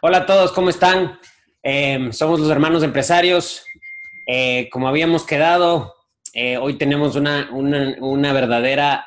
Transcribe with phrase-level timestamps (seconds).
[0.00, 1.18] Hola a todos, ¿cómo están?
[1.62, 3.64] Eh, somos los hermanos empresarios.
[4.26, 5.94] Eh, como habíamos quedado,
[6.32, 9.06] eh, hoy tenemos una, una, verdadera,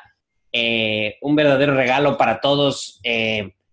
[1.20, 3.00] un verdadero regalo para todos.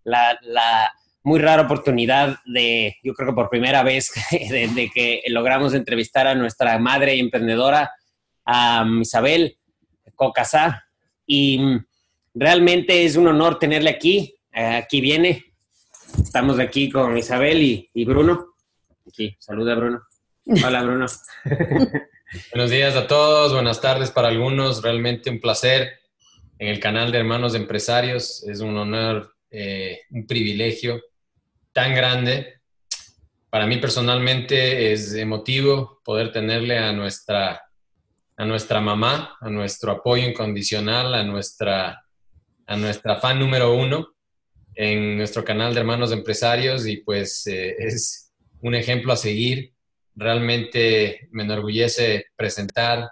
[0.04, 0.92] La,
[1.24, 6.36] muy rara oportunidad de, yo creo que por primera vez, de, que logramos entrevistar a
[6.36, 7.92] nuestra madre emprendedora,
[8.46, 9.58] a Isabel
[10.16, 10.88] Cocasá.
[11.28, 11.60] Y
[12.34, 14.36] realmente es un honor tenerle aquí.
[14.52, 15.55] aquí viene.
[16.22, 17.62] Estamos aquí con Isabel
[17.94, 18.56] y, Bruno.
[19.08, 20.04] Aquí, saluda Bruno.
[20.46, 21.06] Hola Bruno.
[22.52, 24.82] Buenos días a todos, buenas tardes para algunos.
[24.82, 26.00] Realmente un placer
[26.58, 28.44] en el canal de Hermanos Empresarios.
[28.48, 31.02] Es un honor, eh, un privilegio
[31.72, 32.62] tan grande.
[33.50, 37.62] Para mí personalmente es emotivo poder tenerle a nuestra,
[38.38, 42.06] a nuestra mamá, a nuestro apoyo incondicional, a nuestra,
[42.66, 44.15] a nuestra fan número uno
[44.76, 49.74] en nuestro canal de Hermanos Empresarios y pues eh, es un ejemplo a seguir.
[50.16, 53.10] Realmente me enorgullece presentar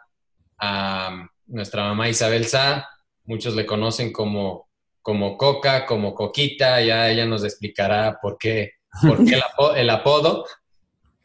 [0.57, 2.87] a nuestra mamá Isabel Sá.
[3.25, 4.67] Muchos le conocen como
[5.03, 9.35] como Coca, como Coquita, ya ella nos explicará por qué, por qué
[9.75, 10.45] el, apodo,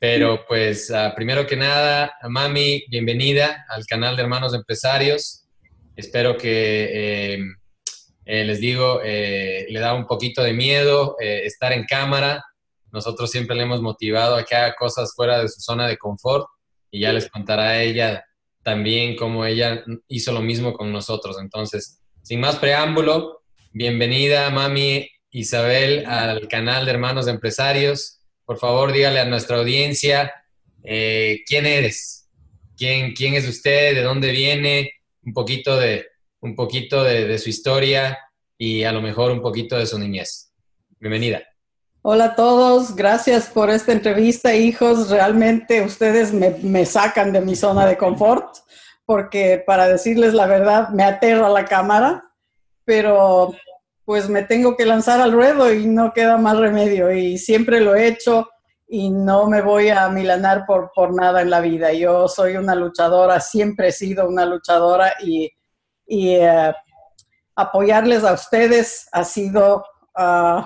[0.01, 5.47] Pero pues uh, primero que nada, mami, bienvenida al canal de Hermanos Empresarios.
[5.95, 7.39] Espero que, eh,
[8.31, 12.45] eh, les digo, eh, le da un poquito de miedo eh, estar en cámara.
[12.93, 16.47] Nosotros siempre le hemos motivado a que haga cosas fuera de su zona de confort
[16.91, 18.23] y ya les contará a ella
[18.63, 21.39] también cómo ella hizo lo mismo con nosotros.
[21.41, 28.21] Entonces, sin más preámbulo, Bienvenida, mami Isabel, al canal de Hermanos Empresarios.
[28.45, 30.35] Por favor, dígale a nuestra audiencia
[30.83, 32.29] quién eres,
[32.77, 36.07] quién, quién es usted, de dónde viene, un poquito, de,
[36.41, 38.19] un poquito de, su historia
[38.57, 40.53] y a lo mejor un poquito de su niñez.
[41.01, 41.43] Bienvenida.
[42.03, 45.11] Hola a todos, gracias por esta entrevista, hijos.
[45.11, 48.57] Realmente ustedes me, me, sacan de mi zona de confort,
[49.05, 52.25] porque para decirles la verdad, me aterra la cámara
[52.89, 53.55] pero
[54.07, 57.95] pues me tengo que lanzar al ruedo y no queda más remedio y siempre lo
[57.95, 58.49] he hecho
[58.87, 61.93] y no me voy a milanar por, por nada en la vida.
[61.93, 65.51] Yo soy una luchadora, siempre he sido una luchadora y,
[66.09, 66.73] y uh,
[67.55, 69.85] apoyarles a ustedes ha sido
[70.17, 70.63] uh,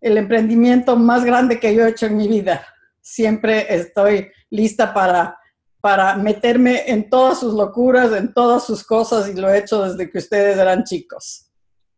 [0.00, 2.66] el emprendimiento más grande que yo he hecho en mi vida.
[3.00, 5.38] Siempre estoy lista para,
[5.80, 10.10] para meterme en todas sus locuras, en todas sus cosas y lo he hecho desde
[10.10, 11.50] que ustedes eran chicos.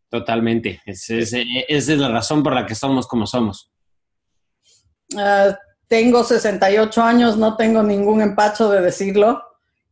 [0.09, 0.81] Totalmente.
[0.85, 3.71] Es, es, esa es la razón por la que somos como somos.
[5.13, 5.53] Uh,
[5.87, 9.41] tengo 68 años, no tengo ningún empacho de decirlo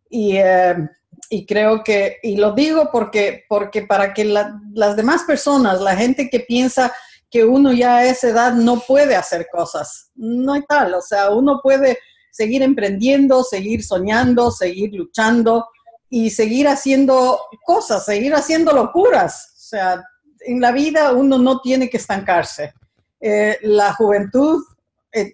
[0.10, 0.88] y, uh,
[1.30, 5.96] y creo que, y lo digo porque, porque para que la, las demás personas, la
[5.96, 6.94] gente que piensa
[7.30, 11.32] que uno ya a esa edad no puede hacer cosas, no hay tal, o sea,
[11.32, 11.98] uno puede
[12.32, 15.68] seguir emprendiendo, seguir soñando, seguir luchando
[16.10, 19.54] y seguir haciendo cosas, seguir haciendo locuras.
[19.56, 20.04] O sea,
[20.42, 22.74] en la vida uno no tiene que estancarse.
[23.20, 24.64] Eh, la juventud
[25.12, 25.34] eh,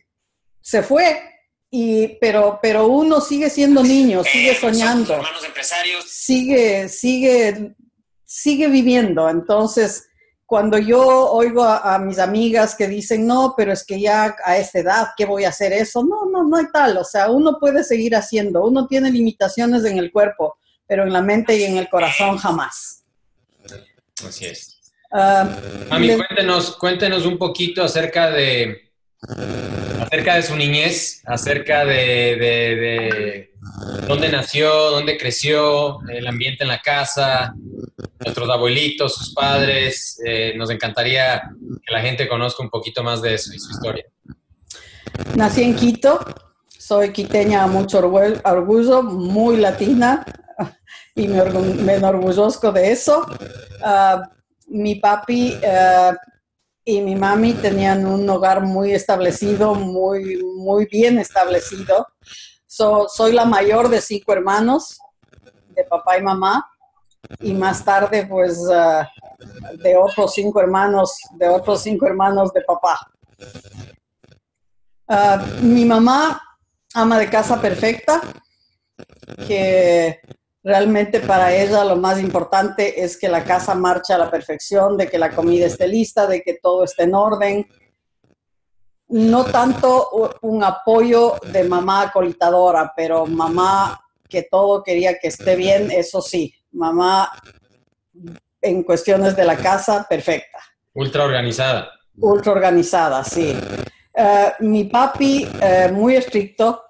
[0.61, 1.30] se fue,
[1.73, 5.21] y, pero, pero uno sigue siendo niño, sigue soñando,
[6.05, 7.73] sigue, sigue,
[8.25, 9.29] sigue viviendo.
[9.29, 10.05] Entonces,
[10.45, 14.57] cuando yo oigo a, a, mis amigas que dicen, no, pero es que ya a
[14.57, 16.03] esta edad, ¿qué voy a hacer eso?
[16.03, 16.97] No, no, no hay tal.
[16.97, 18.65] O sea, uno puede seguir haciendo.
[18.65, 23.05] Uno tiene limitaciones en el cuerpo, pero en la mente y en el corazón jamás.
[24.27, 24.77] Así es.
[25.09, 26.17] Uh, Mami, le...
[26.17, 28.90] cuéntenos, cuéntenos un poquito acerca de,
[29.99, 33.51] acerca de su niñez, acerca de, de, de
[34.07, 37.53] dónde nació, dónde creció, el ambiente en la casa,
[38.19, 40.19] nuestros abuelitos, sus padres.
[40.25, 41.41] Eh, nos encantaría
[41.85, 44.05] que la gente conozca un poquito más de eso y su historia.
[45.35, 46.19] Nací en Quito,
[46.67, 50.25] soy quiteña mucho orgullo, muy latina
[51.15, 53.25] y me, enorgullezco de eso.
[53.83, 54.21] Uh,
[54.67, 56.15] mi papi uh,
[56.83, 62.07] y mi mami tenían un hogar muy establecido, muy, muy bien establecido.
[62.65, 64.99] So, soy la mayor de cinco hermanos,
[65.69, 66.67] de papá y mamá
[67.39, 69.05] y más tarde pues uh,
[69.77, 73.11] de otros cinco hermanos, de otros cinco hermanos de papá.
[75.07, 76.41] Uh, mi mamá,
[76.93, 78.21] ama de casa perfecta,
[79.47, 80.21] que
[80.63, 85.07] realmente para ella lo más importante es que la casa marche a la perfección, de
[85.07, 87.67] que la comida esté lista, de que todo esté en orden.
[89.07, 93.99] No tanto un apoyo de mamá acolitadora, pero mamá
[94.29, 97.29] que todo quería que esté bien, eso sí, mamá
[98.61, 100.59] en cuestiones de la casa, perfecta.
[100.93, 101.91] Ultra organizada.
[102.17, 103.57] Ultra organizada, sí.
[104.13, 106.83] Eh, mi papi, eh, muy estricto,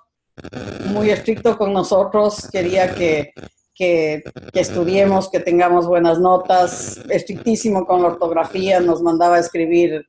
[0.86, 3.34] muy estricto con nosotros, quería que,
[3.82, 4.22] que,
[4.54, 10.06] que, estudiemos, que tengamos buenas notas, estrictísimo con la ortografía, nos mandaba a escribir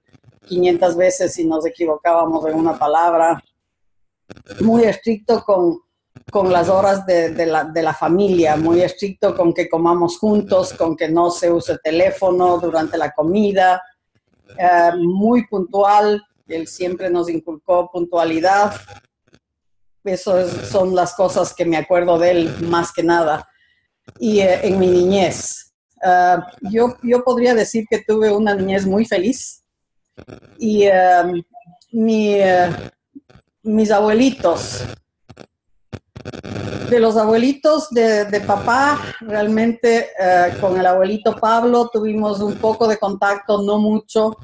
[0.46, 3.42] 500 veces si nos equivocábamos en una palabra,
[4.60, 5.78] muy estricto con,
[6.30, 10.74] con las horas de, de, la, de, la, familia, muy estricto con que comamos juntos,
[10.74, 13.80] con que no se use teléfono durante la comida,
[14.58, 18.74] eh, muy puntual, él siempre nos inculcó puntualidad.
[20.04, 23.48] Esas son las cosas que me acuerdo de él más que nada.
[24.22, 26.40] Y eh, en mi niñez, uh,
[26.70, 29.64] yo, yo podría decir que tuve una niñez muy feliz.
[30.60, 30.84] Y
[31.90, 32.72] mi, uh,
[33.64, 34.84] mis abuelitos,
[36.88, 40.10] de los abuelitos de, de papá, realmente
[40.60, 44.36] con el abuelito Pablo tuvimos un poco de contacto, no mucho,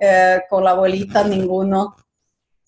[0.00, 1.94] eh, con la abuelita ninguno.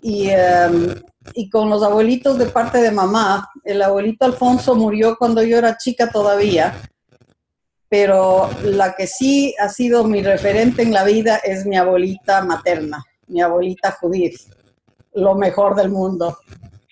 [0.00, 1.02] Y, eh,
[1.32, 5.76] y con los abuelitos de parte de mamá, el abuelito Alfonso murió cuando yo era
[5.76, 6.75] chica todavía,
[7.88, 13.05] pero la que sí ha sido mi referente en la vida es mi abuelita materna,
[13.29, 14.38] mi abuelita Judith,
[15.15, 16.38] lo mejor del mundo.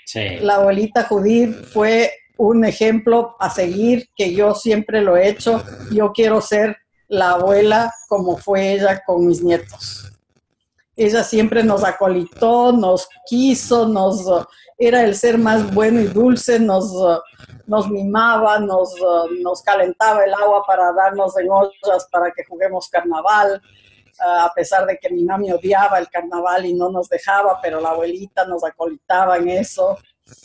[0.06, 0.38] Sí.
[0.40, 5.62] La abuelita Judith fue un ejemplo a seguir que yo siempre lo he hecho.
[5.92, 6.76] Yo quiero ser
[7.08, 10.11] la abuela como fue ella con mis nietos
[10.96, 14.26] ella siempre nos acolitó, nos quiso, nos
[14.78, 16.92] era el ser más bueno y dulce, nos,
[17.66, 18.94] nos mimaba, nos,
[19.40, 23.62] nos calentaba el agua para darnos en ollas para que juguemos carnaval,
[24.18, 27.90] a pesar de que mi mami odiaba el carnaval y no nos dejaba, pero la
[27.90, 29.98] abuelita nos acolitaba en eso.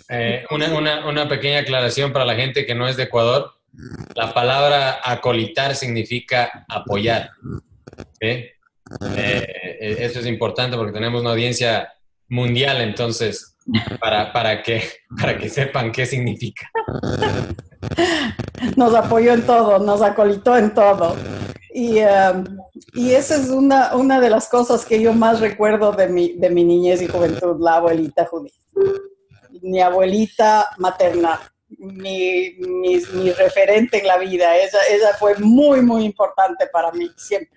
[0.09, 3.53] Eh, una, una, una pequeña aclaración para la gente que no es de Ecuador.
[4.15, 7.31] La palabra acolitar significa apoyar.
[8.19, 8.56] Eh,
[9.16, 11.94] eh, eso es importante porque tenemos una audiencia
[12.30, 13.56] mundial, entonces,
[14.00, 14.84] para, para, que,
[15.19, 16.69] para que sepan qué significa.
[18.75, 21.16] Nos apoyó en todo, nos acolitó en todo.
[21.74, 22.44] Y, um,
[22.94, 26.50] y esa es una, una de las cosas que yo más recuerdo de mi, de
[26.50, 28.54] mi niñez y juventud, la abuelita Judith.
[29.62, 31.39] Mi abuelita materna,
[31.78, 34.56] mi, mi, mi referente en la vida.
[34.56, 37.56] Ella, ella fue muy, muy importante para mí, siempre.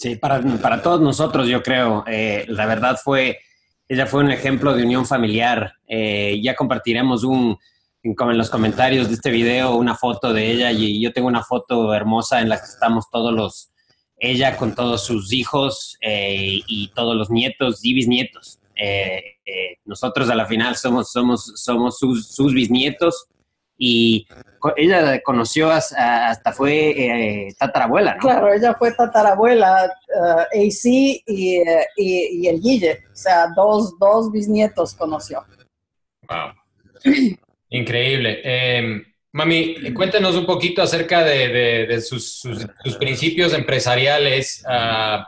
[0.00, 2.04] Sí, para, para todos nosotros, yo creo.
[2.06, 3.40] Eh, la verdad fue,
[3.86, 5.74] ella fue un ejemplo de unión familiar.
[5.86, 7.58] Eh, ya compartiremos un,
[8.02, 11.92] en, los comentarios de este video una foto de ella y yo tengo una foto
[11.92, 13.72] hermosa en la que estamos todos los,
[14.16, 18.58] ella con todos sus hijos eh, y todos los nietos y bisnietos.
[19.84, 23.26] nosotros a la final somos, somos, somos sus, sus bisnietos
[23.76, 24.26] y
[24.76, 28.20] ella conoció hasta, hasta fue eh, tatarabuela, ¿no?
[28.20, 31.62] Claro, ella fue tatarabuela, uh, AC y, y,
[31.96, 35.44] y, el Guille, o sea, dos, dos bisnietos conoció.
[36.28, 36.52] Wow.
[37.70, 38.40] Increíble.
[38.44, 39.02] Eh,
[39.32, 45.22] mami, cuéntanos un poquito acerca de, de, de sus, sus, sus, principios empresariales, uh,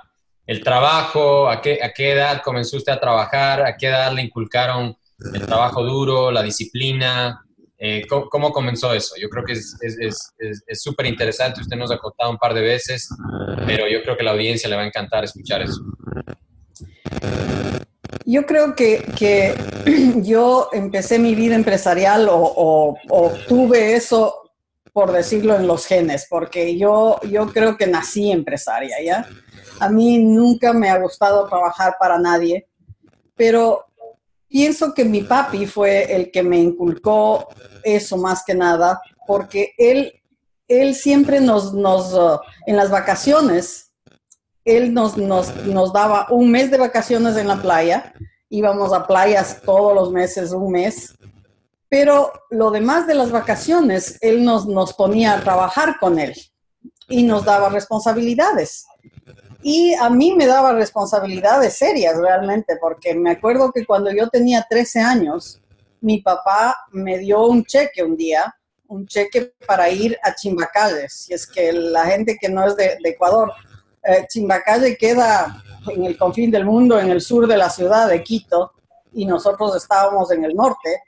[0.47, 4.23] el trabajo, a qué, a qué edad comenzó usted a trabajar, a qué edad le
[4.23, 4.97] inculcaron
[5.33, 7.45] el trabajo duro, la disciplina,
[7.85, 9.17] eh, ¿cómo, ¿cómo, comenzó eso?
[9.21, 11.63] Yo creo que es súper interesante.
[11.63, 13.09] Usted nos ha contado un par de veces,
[13.67, 15.83] pero yo creo que la audiencia le va a encantar escuchar eso.
[18.25, 19.57] Yo creo que, que
[20.23, 24.53] yo empecé mi vida empresarial o, o, o, tuve eso,
[24.93, 29.27] por decirlo, en los genes, porque yo, yo creo que nací empresaria, ¿ya?
[29.81, 32.69] A mí nunca me ha gustado trabajar para nadie,
[33.35, 33.87] pero
[34.53, 37.49] pienso que mi papi fue el que me inculcó
[37.83, 40.13] eso más que nada, porque él,
[40.69, 43.93] él siempre nos, nos uh, en las vacaciones,
[44.65, 48.13] él nos, nos, nos daba un mes de vacaciones en la playa,
[48.51, 51.17] íbamos a playas todos los meses, un mes,
[51.89, 56.35] pero lo demás de las vacaciones, él nos, nos ponía a trabajar con él
[57.09, 58.87] y nos daba responsabilidades.
[59.63, 64.67] Y a mí me daba responsabilidades serias realmente, porque me acuerdo que cuando yo tenía
[64.69, 65.61] 13 años,
[66.01, 68.53] mi papá me dio un cheque un día,
[68.89, 72.99] un cheque para ir a Chimbacalle, si es que la gente que no es de,
[73.03, 73.53] de Ecuador,
[74.03, 78.23] eh, Chimbacalle queda en el confín del mundo, en el sur de la ciudad de
[78.23, 78.73] Quito,
[79.13, 81.03] y nosotros estábamos en el norte.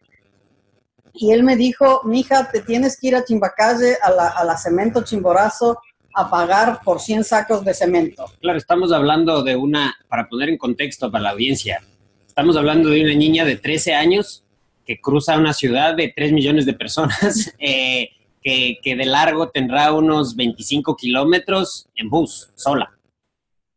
[1.12, 4.56] Y él me dijo, mija, te tienes que ir a Chimbacalle, a la, a la
[4.56, 5.80] Cemento Chimborazo,
[6.14, 8.26] a pagar por 100 sacos de cemento.
[8.40, 11.82] Claro, estamos hablando de una, para poner en contexto para la audiencia,
[12.26, 14.44] estamos hablando de una niña de 13 años
[14.86, 18.10] que cruza una ciudad de 3 millones de personas, eh,
[18.42, 22.92] que, que, de largo tendrá unos 25 kilómetros en bus, sola.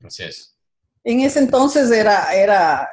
[0.03, 0.55] Así es.
[1.03, 2.87] en ese entonces era, era,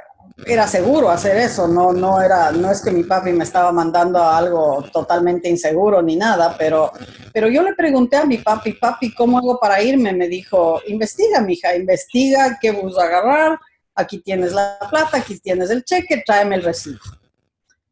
[0.46, 4.18] era seguro hacer eso, no, no, era, no es que mi papi me estaba mandando
[4.18, 6.92] a algo totalmente inseguro ni nada, pero,
[7.32, 10.12] pero yo le pregunté a mi papi, papi, ¿cómo hago para irme?
[10.12, 13.58] Me dijo, investiga, mija, investiga qué bus agarrar,
[13.94, 17.00] aquí tienes la plata, aquí tienes el cheque, tráeme el recibo.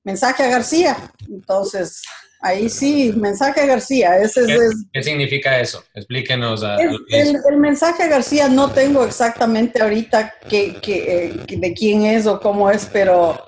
[0.05, 0.97] Mensaje a García.
[1.29, 2.03] Entonces,
[2.43, 4.19] ahí sí, mensaje García.
[4.19, 5.83] Ese ¿Qué, es, qué significa eso?
[5.95, 6.63] Explíquenos.
[6.63, 12.05] A, es- el, el mensaje García no tengo exactamente ahorita que, que, eh, de quién
[12.05, 13.43] es o cómo es, pero,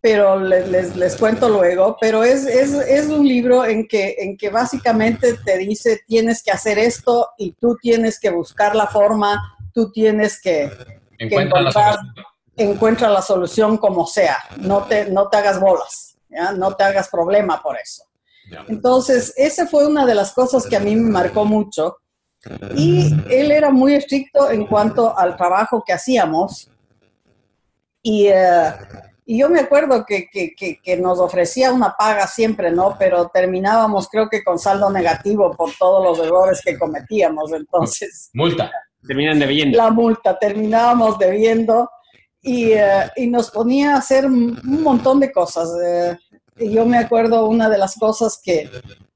[0.00, 1.96] pero les, les, les cuento luego.
[2.00, 6.52] Pero es, es, es un libro en que, en que básicamente te dice tienes que
[6.52, 10.70] hacer esto y tú tienes que buscar la forma, tú tienes que,
[11.18, 12.24] Encuentra la encontrar- solución.
[12.56, 14.38] encuentra la solución como sea.
[14.58, 16.52] No te, no te hagas bolas, ¿ya?
[16.52, 18.04] no te hagas problema por eso.
[18.68, 21.96] Entonces, esa fue una de las cosas que a mí me marcó mucho.
[22.76, 26.70] Y él era muy estricto en cuanto al trabajo que hacíamos.
[28.02, 28.72] Y, eh,
[29.24, 32.94] y yo me acuerdo que, que- que- que nos ofrecía una paga siempre, ¿no?
[32.98, 37.52] Pero terminábamos, creo que con saldo negativo por todos los errores que cometíamos.
[37.52, 38.70] Entonces, Multa.
[39.06, 39.76] Terminan debiendo.
[39.78, 41.88] la multa, terminábamos debiendo
[42.42, 45.68] y, eh, y nos ponía a hacer un montón de cosas.
[46.25, 46.25] y
[46.58, 48.70] yo me acuerdo una de las cosas que,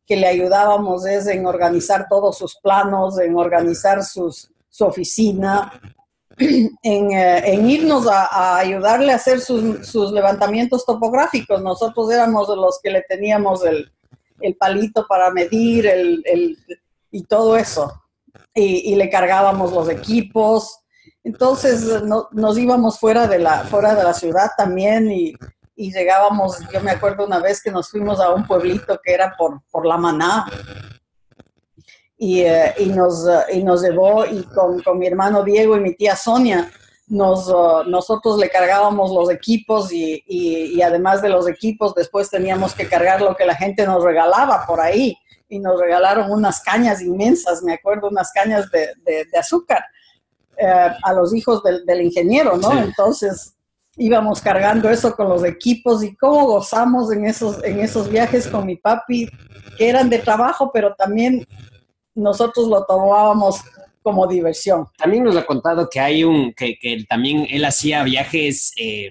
[0.07, 5.73] que le ayudábamos es en organizar todos sus planos, en organizar sus, su oficina,
[6.39, 11.63] en, eh, en irnos a, a ayudarle a hacer sus, sus levantamientos topográficos.
[11.63, 13.91] Nosotros éramos los que le teníamos el,
[14.41, 16.59] el palito para medir el, el-
[17.13, 17.93] y todo eso
[18.55, 20.79] y, y le cargábamos los equipos.
[21.25, 25.35] Entonces no- nos íbamos fuera de la, fuera de la ciudad también y,
[25.77, 29.35] y llegábamos, yo me acuerdo una vez que nos fuimos a un pueblito que era
[29.39, 30.45] por, por la maná
[32.19, 35.81] y, eh, y, nos, eh, y nos llevó y con, con mi hermano Diego y
[35.81, 36.71] mi tía Sonia.
[37.09, 42.31] Nos, uh, nosotros le cargábamos los equipos y, y- y además de los equipos después
[42.31, 45.17] teníamos que cargar lo que la gente nos regalaba por ahí
[45.49, 49.83] y nos regalaron unas cañas inmensas, me acuerdo, unas cañas de, de- de azúcar
[50.57, 52.71] eh, a los hijos del, del ingeniero, ¿no?
[52.71, 52.79] Sí.
[52.79, 53.57] Entonces
[53.97, 58.65] íbamos cargando eso con los equipos y cómo gozamos en esos, en esos viajes con
[58.67, 59.29] mi papi,
[59.77, 61.47] que eran de trabajo, pero también
[62.15, 63.61] nosotros lo tomábamos
[64.03, 64.87] como diversión.
[64.97, 69.11] También nos ha contado que hay un, que, que también él hacía viajes eh,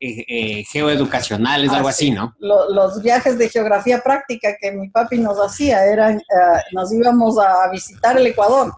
[0.00, 1.94] eh, eh, geoeducacionales, Ah, algo sí.
[2.06, 2.34] así, ¿no?
[2.38, 6.22] Lo- los viajes de geografía práctica que mi papi nos hacía eran, eh,
[6.72, 8.72] nos íbamos a visitar el Ecuador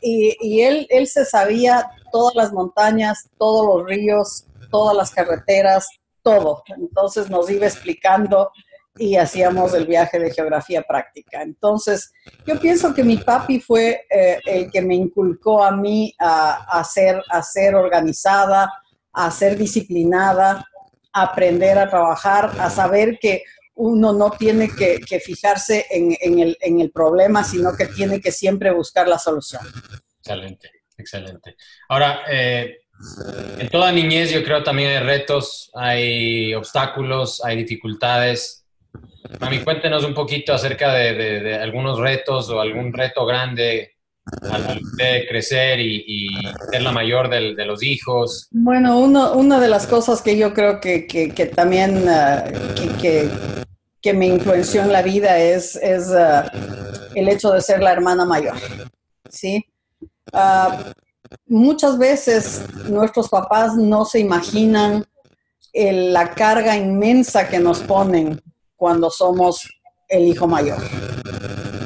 [0.00, 5.88] y, y él, él se sabía todas las montañas, todos los ríos, todas las carreteras,
[6.22, 6.62] todo.
[6.76, 8.50] Entonces nos iba explicando
[8.98, 11.42] y hacíamos el viaje de geografía práctica.
[11.42, 12.12] Entonces,
[12.46, 16.84] yo pienso que mi papi fue eh, el que me inculcó a mí a, a
[16.84, 18.72] ser, organizada,
[19.12, 20.66] a ser disciplinada,
[21.12, 23.44] a aprender a trabajar, a saber que
[23.76, 28.32] uno no tiene que, fijarse en, en el, en el problema, sino que tiene que
[28.32, 29.62] siempre buscar la solución.
[30.18, 31.56] Excelente, excelente.
[31.88, 32.80] Ahora, eh,
[33.58, 38.64] en toda niñez yo creo también hay retos, hay obstáculos, hay dificultades.
[39.40, 43.94] Mami, cuéntenos un poquito acerca de, de- de algunos retos o algún reto grande
[44.42, 46.28] al usted crecer y, y
[46.70, 48.48] ser la mayor del- de los hijos.
[48.50, 52.44] Bueno, uno, una de las cosas que yo creo que, que- que también ah,
[52.76, 53.28] que, que-
[54.02, 56.50] que me influenció en la vida es, es ah,
[57.14, 58.54] el hecho de ser la hermana mayor.
[59.28, 59.64] ¿sí?
[60.32, 60.92] Ah,
[61.46, 65.04] muchas veces nuestros papás no se imaginan
[65.72, 68.40] el- la carga inmensa que nos ponen
[68.76, 69.68] cuando somos
[70.08, 70.78] el hijo mayor.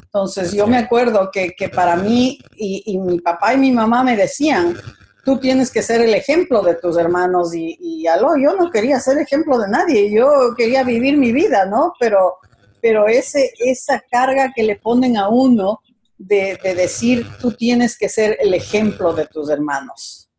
[0.02, 4.16] Entonces yo me acuerdo que, que para mí y, mi papá y mi mamá me
[4.16, 4.76] decían,
[5.24, 9.00] tú tienes que ser el ejemplo de tus hermanos y, y aló, yo no quería
[9.00, 11.92] ser ejemplo de nadie, yo quería vivir mi vida, ¿no?
[11.98, 12.36] Pero,
[12.80, 15.80] pero ese, esa carga que le ponen a uno
[16.26, 20.31] de, de decir, tú tienes que ser el ejemplo de tus hermanos.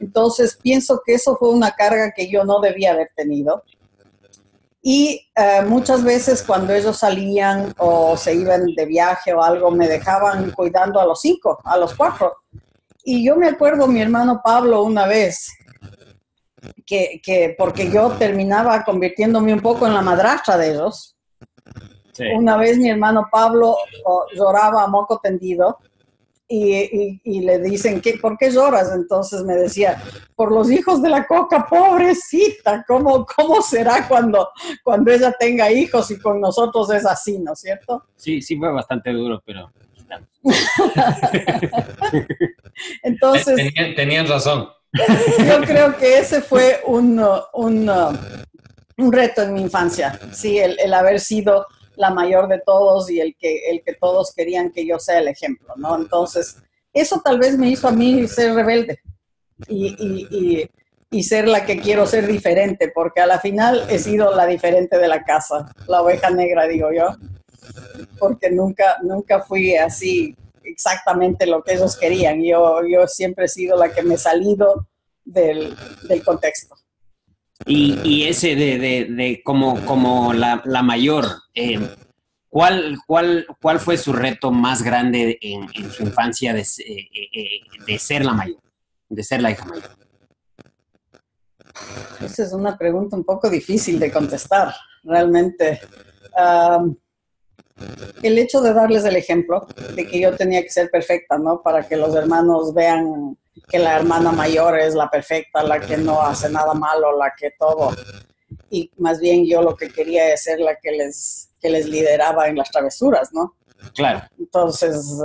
[0.00, 3.64] Entonces pienso que eso fue una carga que yo no debía haber tenido.
[4.80, 9.88] Y eh, muchas veces cuando ellos salían o se iban de viaje o algo, me
[9.88, 12.36] dejaban cuidando a los cinco, a los cuatro.
[13.02, 15.52] Y yo me acuerdo mi hermano Pablo una vez,
[16.86, 21.17] que, que porque yo terminaba convirtiéndome un poco en la madrastra de ellos.
[22.18, 22.24] Sí.
[22.34, 25.78] Una vez mi hermano Pablo oh, lloraba a moco tendido
[26.48, 28.90] y, y- y le dicen, ¿qué, ¿por qué lloras?
[28.92, 30.02] Entonces me decía,
[30.34, 34.48] por los hijos de la coca, pobrecita, ¿cómo, cómo será cuando,
[34.82, 38.02] cuando ella tenga hijos y con nosotros es así, ¿no es cierto?
[38.16, 39.70] Sí, sí fue bastante duro, pero
[43.02, 44.68] Entonces, Tenían, tenían razón.
[45.46, 47.22] yo creo que ese fue un,
[47.52, 47.90] un,
[48.96, 51.66] un reto en mi infancia, sí, el, el, haber sido
[51.98, 55.28] la mayor de todos y el que, el que todos querían que yo sea el
[55.28, 55.96] ejemplo, ¿no?
[55.96, 56.56] Entonces,
[56.92, 59.00] eso tal vez me hizo a mí ser rebelde
[59.66, 60.70] y, y,
[61.10, 64.96] y, ser la que quiero ser diferente, porque a la final he sido la diferente
[64.96, 67.16] de la casa, la oveja negra, digo yo,
[68.18, 72.42] porque nunca, nunca fui así exactamente lo que ellos querían.
[72.42, 74.86] Yo, yo siempre he sido la que me he salido
[75.24, 75.76] del,
[76.08, 76.76] del contexto.
[77.66, 81.78] Y, ese de, de, como, como la, la mayor, eh,
[82.48, 87.60] ¿cuál, cuál, ¿cuál fue su reto más grande en, en su infancia de, eh, eh,
[87.86, 88.60] de, ser la mayor,
[89.08, 89.90] de ser la hija mayor?
[92.22, 95.80] Esa es una pregunta un poco difícil de contestar, realmente.
[98.22, 101.62] El hecho de darles el ejemplo de que yo tenía que ser perfecta, ¿no?
[101.62, 103.36] Para que los hermanos vean
[103.68, 107.52] que la hermana mayor es la perfecta, la que no hace nada malo, la que
[107.58, 107.94] todo.
[108.70, 112.48] Y más bien yo lo que quería es ser la que les, que les lideraba
[112.48, 113.56] en las travesuras, ¿no?
[113.94, 114.22] Claro.
[114.38, 115.20] Entonces,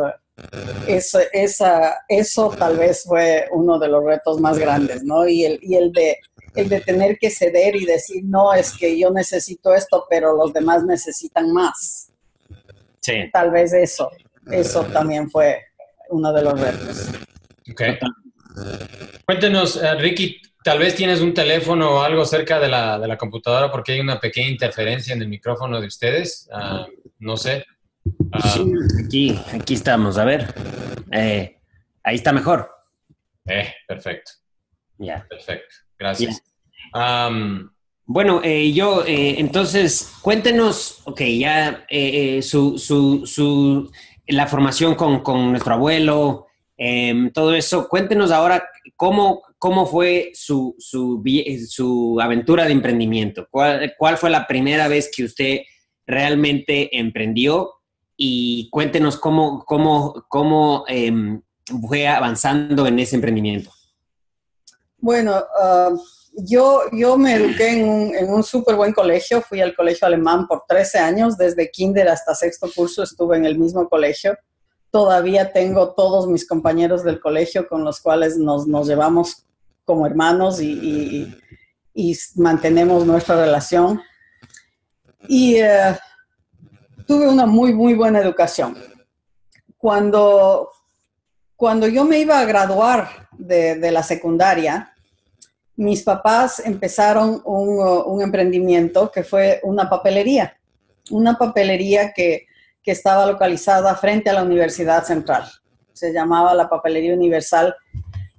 [0.88, 5.28] eso, esa, eso tal vez fue uno de los retos más grandes, ¿no?
[5.28, 6.18] Y el, y el, de,
[6.56, 10.54] el de tener que ceder y decir, no, es que yo necesito esto, pero los
[10.54, 12.03] demás necesitan más.
[13.04, 13.30] Sí.
[13.32, 14.10] Tal vez eso,
[14.50, 15.62] eso también fue
[16.10, 17.10] uno de los retos.
[17.70, 17.98] Okay.
[19.26, 23.18] Cuéntenos, eh, Ricky, tal vez tienes un teléfono o algo cerca de la, de la,
[23.18, 26.50] computadora porque hay una pequeña interferencia en el micrófono de ustedes.
[26.52, 26.86] Uh,
[27.20, 27.66] no sé.
[28.06, 28.74] Uh, sí,
[29.06, 30.18] aquí, aquí estamos.
[30.18, 30.54] A ver.
[31.12, 31.60] Eh,
[32.04, 32.70] ahí está mejor.
[33.46, 34.32] Eh, perfecto.
[34.98, 35.06] Ya.
[35.06, 35.28] Yeah.
[35.30, 35.76] Perfecto.
[36.00, 36.42] Gracias.
[36.94, 37.28] Yeah.
[37.28, 37.70] Um,
[38.06, 43.92] bueno, eh, yo, eh, entonces, cuéntenos, ok, ya eh, su, su, su,
[44.28, 47.88] la formación con, con nuestro abuelo, eh, todo eso.
[47.88, 48.64] Cuéntenos ahora
[48.96, 51.24] cómo, cómo fue su, su,
[51.68, 53.48] su aventura de emprendimiento.
[53.50, 55.60] ¿Cuál, ¿Cuál, fue la primera vez que usted
[56.06, 57.72] realmente emprendió?
[58.18, 61.40] Y cuéntenos cómo, cómo, cómo eh,
[61.88, 63.72] fue avanzando en ese emprendimiento.
[64.98, 66.00] Bueno, uh,
[66.36, 69.42] yo, yo me eduqué en un, en un súper buen colegio.
[69.42, 71.38] Fui al colegio alemán por 13 años.
[71.38, 74.38] Desde kinder hasta sexto curso estuve en el mismo colegio
[74.94, 79.48] todavía tengo todos mis compañeros del colegio con los cuales nos, nos llevamos
[79.86, 81.38] como hermanos y, y,
[81.96, 84.00] y, mantenemos nuestra relación.
[85.28, 85.96] Y uh,
[87.08, 88.78] tuve una muy, muy buena educación.
[89.80, 90.70] Cuando,
[91.56, 94.93] cuando yo me iba a graduar de, de la secundaria,
[95.76, 100.58] mis papás empezaron un, un emprendimiento que fue una papelería,
[101.12, 102.48] una papelería que
[102.86, 105.50] estaba localizada frente a la Universidad Central.
[105.94, 107.76] Se llamaba la Papelería Universal.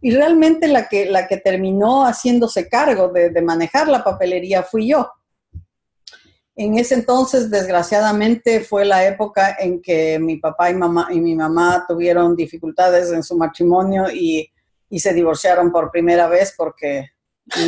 [0.01, 5.11] Y realmente la que, la que terminó haciéndose cargo de, manejar la papelería fui yo.
[6.57, 12.37] En ese entonces, desgraciadamente, fue la época en que mi papá y mi mamá tuvieron
[12.37, 14.49] dificultades en su matrimonio y,
[14.91, 17.14] y se divorciaron por primera vez porque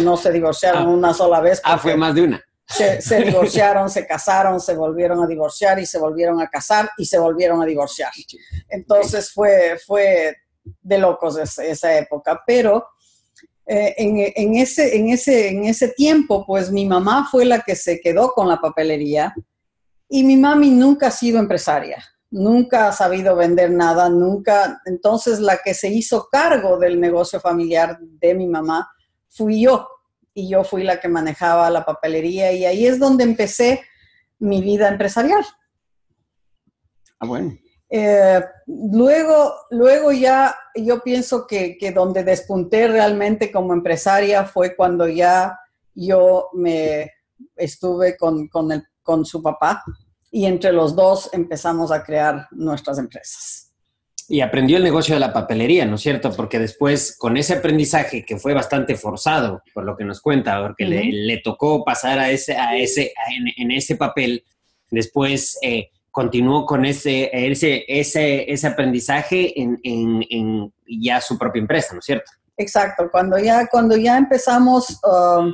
[0.03, 1.61] no se divorciaron ah, una sola vez.
[1.65, 5.87] Ah, fue más de una se, se, divorciaron, se casaron, se volvieron a divorciar y
[5.87, 8.11] se volvieron a casar y se volvieron a divorciar.
[8.69, 10.37] Entonces fue, fue
[10.83, 12.89] de locos esa, esa época, pero
[13.67, 17.77] eh, en, en, ese, en, ese, en ese tiempo, pues mi mamá fue la que
[17.77, 19.33] se quedó con la papelería
[20.09, 25.59] y mi mami nunca ha sido empresaria, nunca ha sabido vender nada, nunca, entonces la
[25.59, 28.89] que se hizo cargo del negocio familiar de mi mamá
[29.37, 29.89] fui yo
[30.35, 33.83] y yo fui la que manejaba la papelería y ahí es donde empecé
[34.39, 35.45] mi vida empresarial.
[37.19, 37.57] Ah, bueno.
[37.89, 45.07] Eh, luego, luego ya yo pienso que, que, donde despunté realmente como empresaria fue cuando
[45.07, 45.59] ya
[45.95, 47.13] yo me
[47.55, 49.85] estuve con, con, el, con su papá
[50.31, 53.66] y entre los dos empezamos a crear nuestras empresas.
[54.29, 56.33] Y aprendió el negocio de la papelería, ¿no es cierto?
[56.33, 60.85] Porque después, con ese aprendizaje que fue bastante forzado, por lo que nos cuenta, porque
[60.85, 61.11] uh -huh.
[61.11, 64.45] le, le, tocó pasar a ese, a ese, en, en ese papel,
[64.91, 71.61] después eh, continuó con ese, ese, ese, ese aprendizaje en, en, en, ya su propia
[71.61, 72.33] empresa, ¿no es cierto?
[72.57, 75.53] Exacto, cuando ya, cuando ya empezamos uh,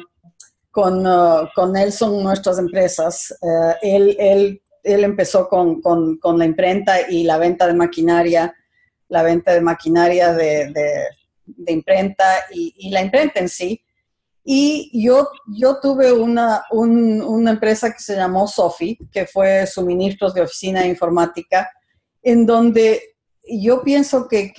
[0.70, 6.44] con, uh, con Nelson, nuestras empresas, uh, él, él, él, empezó con, con, con, la
[6.44, 8.54] imprenta y la venta de maquinaria
[9.12, 13.84] la venta de maquinaria de, de, imprenta y, la imprenta en sí.
[14.42, 20.32] Y yo, yo tuve una, un, una empresa que se llamó Sofi, que fue suministros
[20.34, 21.70] de oficina de informática,
[22.22, 23.12] en donde
[23.44, 24.52] yo pienso que,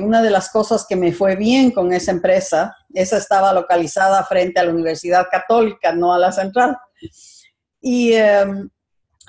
[0.00, 4.60] una de las cosas que me fue bien con esa empresa, esa estaba localizada frente
[4.60, 6.76] a la Universidad Católica, no a la central.
[7.80, 8.70] Y em,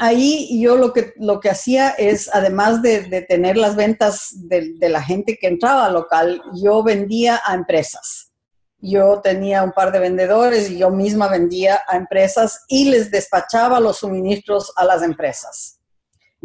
[0.04, 5.02] ahí yo lo que, lo que hacía es, además de, tener las ventas de, la
[5.02, 8.34] gente que entraba al local, yo vendía a empresas.
[8.80, 13.80] Yo tenía un par de vendedores y yo misma vendía a empresas y les despachaba
[13.80, 15.80] los suministros a las empresas.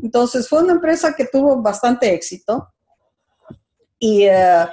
[0.01, 2.73] Entonces fue una empresa que tuvo bastante éxito
[3.99, 4.69] y, eh,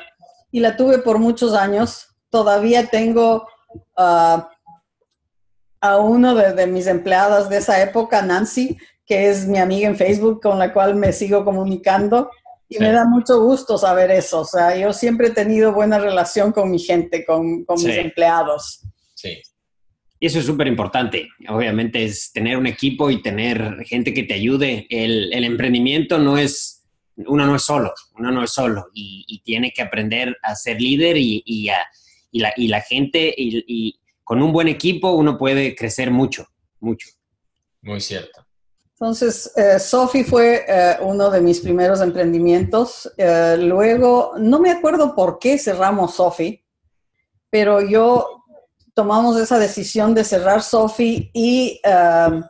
[0.52, 2.15] y la tuve por muchos años.
[2.30, 3.48] Todavía tengo
[3.98, 4.48] ah,
[5.89, 10.41] a uno de, mis empleadas de esa época, Nancy, que es mi amiga en Facebook
[10.41, 12.30] con la cual me sigo comunicando.
[12.67, 14.41] Y me da mucho gusto saber eso.
[14.41, 18.82] O sea, yo siempre he tenido buena relación con mi gente, con, con mis empleados.
[19.13, 19.41] Sí.
[20.19, 21.30] Y eso es súper importante.
[21.50, 24.88] Obviamente es tener un equipo y tener gente que te ayude.
[24.89, 26.84] El, el, emprendimiento no es,
[27.17, 30.82] uno no es solo, uno no es solo y, y tiene que aprender a ser
[30.82, 31.86] líder y, y, a,
[32.32, 36.45] y la, y la gente y, con un buen equipo uno puede crecer mucho,
[36.81, 37.07] mucho.
[37.81, 38.45] Muy cierto.
[38.91, 43.11] Entonces, eh, Sofi fue eh, uno de mis primeros emprendimientos.
[43.17, 46.61] Eh, luego, no me acuerdo por qué cerramos Sofi,
[47.49, 48.43] pero yo
[48.93, 52.43] tomamos esa decisión de cerrar Sofi y, um,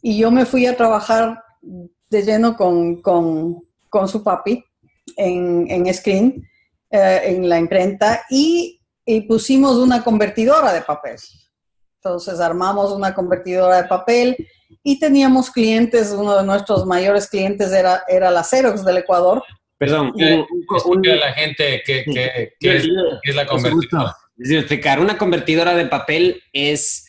[0.00, 1.42] y yo me fui a trabajar
[2.08, 4.64] de lleno con, con, con su papi
[5.16, 6.48] en, en Screen,
[6.90, 11.16] eh, en la imprenta, y, y, pusimos una convertidora de papel.
[11.96, 14.36] Entonces armamos una convertidora de papel
[14.82, 19.42] y teníamos clientes, uno de nuestros mayores clientes era, era la Xerox del Ecuador.
[19.78, 22.04] Perdón, un, la gente qué,
[22.60, 22.88] es,
[23.22, 24.16] es, la convertidora.
[24.38, 27.06] Explicar, una convertidora de papel es,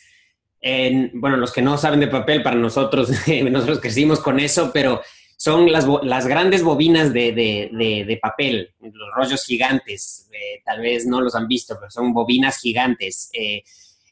[0.60, 3.10] en, bueno, los que no saben de papel, para nosotros,
[3.50, 5.00] nosotros crecimos con eso, pero
[5.44, 11.46] son las, grandes bobinas de, papel, los rollos gigantes, eh, tal vez no los han
[11.46, 13.28] visto, pero son bobinas gigantes.
[13.34, 13.62] Eh,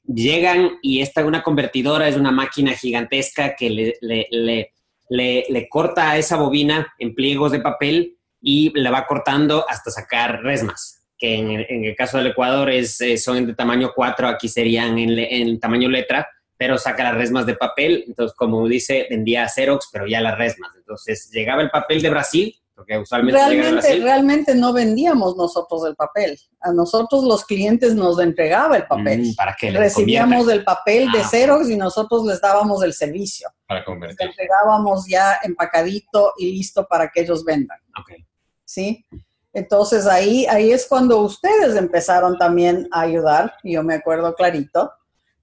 [0.05, 6.93] llegan y esta una convertidora es una máquina gigantesca que le, corta a esa bobina
[6.99, 12.19] en pliegos de papel y le va cortando hasta sacar resmas que en el, caso
[12.19, 16.29] del Ecuador es, eh, son de tamaño 4, aquí serían en, tamaño letra,
[16.63, 18.05] pero saca las resmas de papel.
[18.07, 20.71] Entonces, como dice, vendía Xerox, pero ya las resmas.
[20.77, 24.03] Entonces, llegaba el papel de Brasil, porque usualmente realmente, Brasil.
[24.05, 26.39] Realmente no vendíamos nosotros el papel.
[26.61, 29.23] A nosotros los clientes nos entregaba el papel.
[29.23, 33.49] Mm, para que Recibíamos el papel de ah, Xerox y nosotros les dábamos el servicio.
[33.67, 34.29] Para convertir.
[34.29, 37.81] entregábamos ya empacadito y listo para que ellos vendan.
[38.05, 38.25] Okay.
[38.65, 39.05] ¿Sí?
[39.53, 44.93] Entonces ahí, ahí es cuando ustedes empezaron también a ayudar, yo me acuerdo clarito,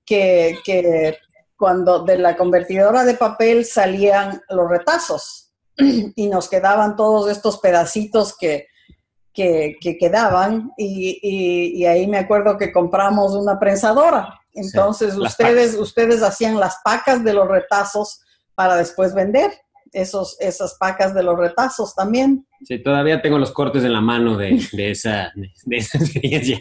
[0.09, 1.19] que, que
[1.55, 8.35] cuando de la convertidora de papel salían los retazos y nos quedaban todos estos pedacitos
[8.35, 8.65] que,
[9.31, 14.39] que, quedaban y, y, ahí me acuerdo que compramos una prensadora.
[14.53, 18.21] Entonces ustedes, ustedes hacían las pacas de los retazos
[18.55, 19.51] para después vender
[19.93, 22.47] esos, esas pacas de los retazos también.
[22.63, 26.59] Sí, todavía tengo los cortes en la mano de, de esa, de esa experiencia.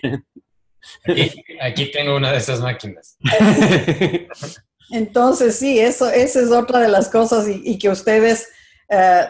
[1.61, 3.16] Aquí, tengo una de esas máquinas.
[4.90, 8.48] Entonces, sí, eso, esa es otra de las cosas y, que ustedes,
[8.88, 9.27] eh,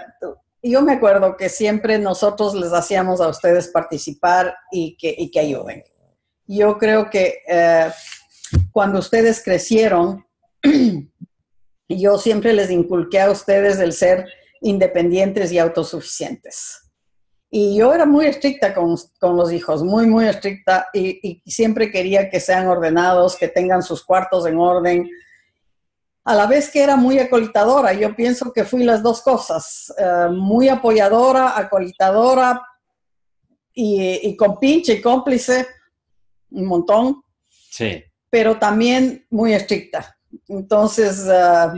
[0.63, 5.41] yo me acuerdo que siempre nosotros les hacíamos a ustedes participar y que, y que
[5.41, 5.85] ayuden.
[6.47, 7.91] Yo creo que eh,
[8.71, 10.25] cuando ustedes crecieron,
[11.89, 14.27] yo siempre les inculqué a ustedes el ser
[14.61, 16.88] independientes y autosuficientes.
[17.51, 18.97] Y yo era muy estricta con,
[19.37, 24.47] los hijos, muy, muy estricta, y, siempre quería que sean ordenados, que tengan sus cuartos
[24.47, 25.09] en orden.
[26.25, 30.29] A la vez que era muy acolitadora, yo pienso que fui las dos cosas, eh,
[30.31, 32.61] muy apoyadora, acolitadora
[33.73, 35.67] y, con pinche y cómplice,
[36.51, 37.23] un montón.
[37.71, 38.05] Sí.
[38.29, 40.19] Pero también muy estricta.
[40.49, 41.73] Entonces, ah,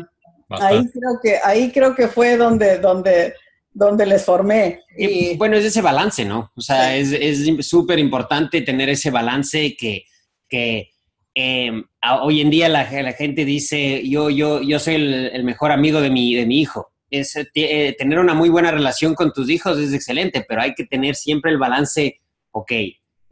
[0.48, 3.34] ahí, creo que, ahí creo que fue donde, donde,
[3.72, 4.80] donde les formé.
[4.96, 6.50] Y, bueno, es ese balance, ¿no?
[6.54, 10.04] O sea, es súper importante tener ese balance que,
[10.48, 10.90] que
[11.34, 11.84] em,
[12.22, 16.34] hoy en día la, gente dice, yo, yo, yo soy el, mejor amigo de mi,
[16.34, 16.92] de mi hijo.
[17.10, 20.84] Es, eh, tener una muy buena relación con tus hijos es excelente, pero hay que
[20.84, 22.20] tener siempre el balance,
[22.52, 22.72] ok,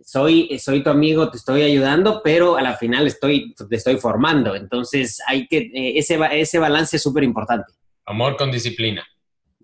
[0.04, 4.56] soy, soy tu amigo, te estoy ayudando, pero a la final estoy, te estoy formando.
[4.56, 7.72] Entonces, hay que, eh, ese, ese balance es súper importante.
[8.06, 9.06] Amor con disciplina.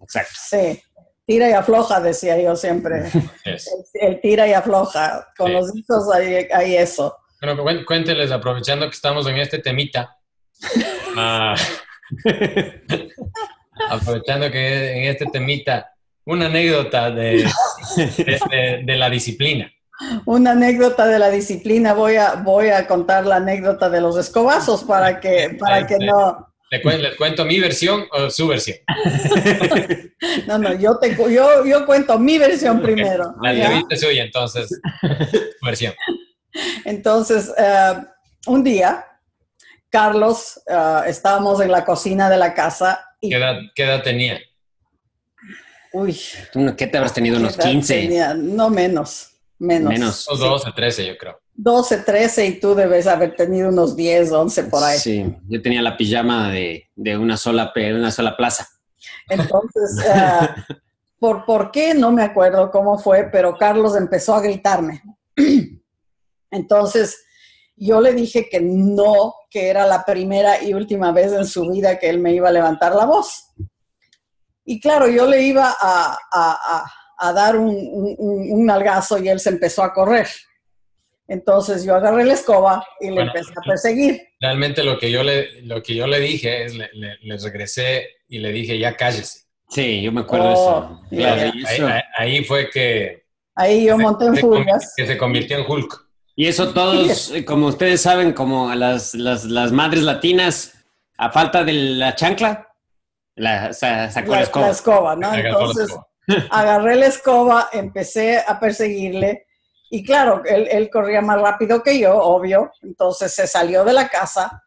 [0.04, 0.34] Exacto.
[0.36, 0.82] Sí,
[1.26, 3.10] tira y afloja, decía yo siempre.
[3.94, 5.28] El, tira y afloja.
[5.36, 7.16] Con los hijos hay, hay, eso.
[7.40, 10.16] Bueno, cuénteles, aprovechando que estamos en este temita.
[11.16, 11.54] Ah,
[13.88, 17.48] aprovechando que en este temita, una anécdota de,
[18.84, 19.70] de, la disciplina.
[20.24, 21.94] Una anécdota de la disciplina.
[21.94, 26.53] Voy a, voy a contar la anécdota de los escobazos para que, para que no...
[26.70, 28.78] ¿Les cuento mi versión o su versión?
[30.46, 33.34] No, no, yo, te, yo, yo cuento mi versión primero.
[33.42, 34.80] La entrevista suya, entonces,
[35.62, 35.92] versión.
[36.84, 37.92] Entonces, eh,
[38.46, 39.04] un día,
[39.90, 43.04] Carlos, eh, estábamos en la cocina de la casa.
[43.20, 43.36] Y, ¿Qué,
[43.82, 44.40] edad, tenía?
[45.92, 46.18] Uy.
[46.76, 47.38] ¿Qué te habrás tenido?
[47.38, 48.34] ¿Unos 15?
[48.36, 49.33] no menos,
[49.64, 49.92] menos.
[49.92, 50.26] Menos.
[50.26, 51.40] 12, 13, yo creo.
[51.54, 54.98] 12, 13 y tú debes haber tenido unos 10, 11 por ahí.
[54.98, 58.68] Sí, yo tenía la pijama de, una, sola, una sola plaza.
[59.28, 60.74] Entonces, uh,
[61.18, 61.94] ¿por, ¿por qué?
[61.94, 65.02] No me acuerdo cómo fue, pero Carlos empezó a gritarme.
[66.50, 67.24] Entonces,
[67.76, 71.98] yo le dije que no, que era la primera y última vez en su vida
[71.98, 73.50] que él me iba a levantar la voz.
[74.64, 76.92] Y claro, yo le iba a, a, a,
[77.32, 80.26] dar un, un, un, nalgazo y él se empezó a correr.
[81.26, 84.20] Entonces yo agarré la escoba y le empecé a perseguir.
[84.40, 88.38] Realmente lo que yo le, lo que yo le dije es, le, le, regresé y
[88.38, 89.44] le dije, ya cállese.
[89.68, 91.86] Sí, yo me acuerdo de eso.
[91.86, 93.24] Oh, ahí, fue que...
[93.54, 94.92] Ahí yo monté en furias.
[94.96, 96.04] Que se convirtió en Hulk.
[96.36, 100.84] Y eso todos, como ustedes saben, como las, las, las madres latinas,
[101.16, 102.68] a falta de la chancla,
[103.36, 104.66] la, sacó la, escoba.
[104.66, 105.34] La escoba, ¿no?
[105.34, 105.96] Entonces,
[106.50, 109.46] agarré la escoba, empecé a perseguirle
[109.94, 112.72] y claro, él, corría más rápido que yo, obvio.
[112.82, 114.64] Entonces se salió de la casa,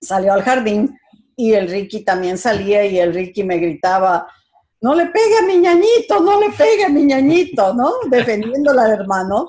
[0.00, 0.96] salió al jardín
[1.36, 4.28] y el Ricky también salía y el Ricky me gritaba,
[4.80, 7.94] no le pegue a mi ñañito, no le pegue a mi ñañito, ¿no?
[8.10, 9.48] Defendiéndola al hermano.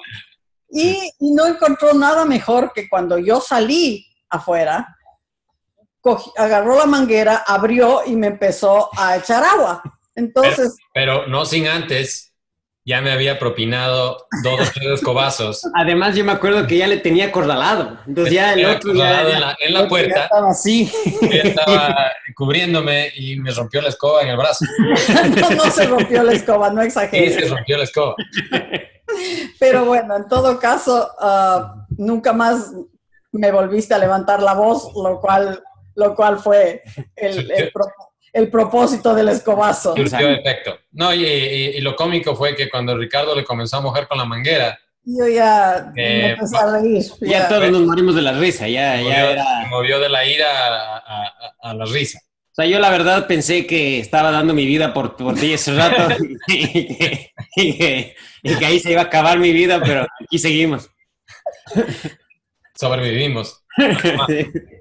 [0.71, 4.87] Y, no encontró nada mejor que cuando yo salí afuera,
[6.35, 9.83] agarró la manguera, abrió y me empezó a echar agua.
[10.19, 10.77] Entonces...
[10.93, 12.29] pero no sin antes
[12.85, 15.61] ya me había propinado dos o tres escobazos.
[15.75, 17.99] Además, yo me acuerdo que ya le tenía cordalado.
[18.07, 20.23] Entonces ya el otro ya, en la, puerta.
[20.23, 20.91] Estaba así.
[21.21, 21.95] Estaba
[22.35, 24.65] cubriéndome y me rompió la escoba en el brazo.
[25.39, 27.35] no, no se rompió la escoba, no exageres.
[27.35, 28.15] Sí, se rompió la escoba.
[29.59, 32.73] Pero bueno, en todo caso, uh, nunca más
[33.31, 35.61] me volviste a levantar la voz, lo cual,
[35.93, 36.81] lo cual fue
[37.15, 37.71] el, el,
[38.33, 39.95] el propósito del escobazo.
[39.95, 40.77] Surgió efecto.
[40.91, 44.79] No, y, lo cómico fue que cuando Ricardo le comenzó a mojar con la manguera.
[45.03, 47.03] Yo ya me empecé a reír.
[47.21, 49.45] Ya, todos nos morimos de la risa, ya, movió, ya era...
[49.69, 50.97] movió de la ira
[51.61, 52.19] a, la risa.
[52.51, 55.73] O sea, yo la verdad pensé que estaba dando mi vida por, por ti ese
[55.73, 56.13] rato
[56.47, 58.15] y, que,
[58.65, 60.89] ahí se iba a acabar mi vida, pero aquí seguimos.
[62.75, 63.63] Sobrevivimos.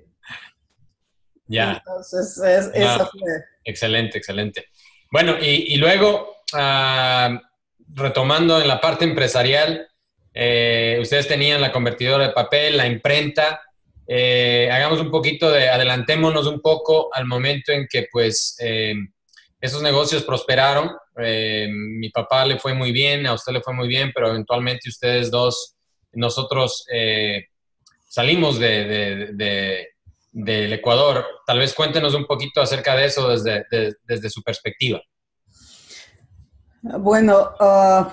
[1.48, 1.82] Ya.
[1.84, 3.32] Entonces, es, eso fue.
[3.64, 4.66] Excelente, excelente.
[5.11, 7.40] Bueno, y, luego, ah,
[7.94, 9.88] retomando en la parte empresarial,
[10.34, 13.62] eh, ustedes tenían la convertidora de papel, la imprenta.
[14.06, 18.94] Eh, hagamos un poquito de, adelantémonos un poco al momento en que, pues, eh,
[19.61, 20.90] esos negocios prosperaron.
[21.16, 25.32] mi papá le fue muy bien, a usted le fue muy bien, pero eventualmente ustedes
[25.32, 25.74] dos,
[26.12, 26.87] nosotros
[28.08, 29.88] salimos de
[30.30, 31.24] del Ecuador.
[31.46, 33.64] Tal vez cuéntenos un poquito acerca de eso desde,
[34.04, 35.00] desde su perspectiva.
[36.82, 38.12] Bueno, ah,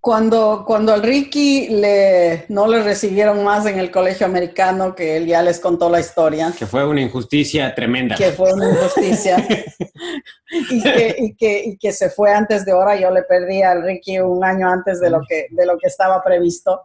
[0.00, 5.26] cuando, cuando al Ricky le, no le recibieron más en el colegio americano, que él
[5.26, 6.54] ya les contó la historia.
[6.58, 8.16] Que fue una injusticia tremenda.
[8.16, 9.36] Que fue una injusticia.
[10.70, 12.98] y, que, y, que, y, que, se fue antes de hora.
[12.98, 16.22] Yo le perdí al Ricky un año antes de lo que, de lo que estaba
[16.24, 16.80] previsto.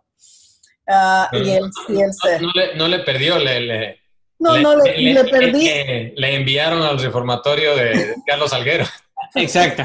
[0.88, 1.72] Ah, y él,
[2.76, 4.00] no, le, perdió, le,
[4.38, 5.70] no, no le, perdí.
[6.16, 8.86] Le, enviaron al reformatorio de Carlos Alguero.
[9.34, 9.84] Exacto.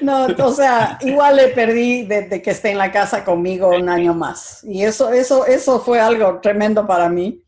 [0.00, 4.12] No, o sea, igual le perdí desde que esté en la casa conmigo un año
[4.14, 4.62] más.
[4.64, 7.42] Y eso, eso, eso fue algo tremendo para mí.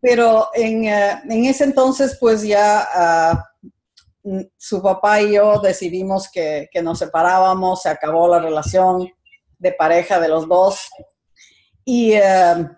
[0.00, 3.46] Pero en, eh, en ese entonces, pues ya ah,
[4.56, 9.08] su papá y yo decidimos que, que nos separábamos, se acabó la relación
[9.58, 10.88] de pareja de los dos
[11.92, 12.68] y, eh,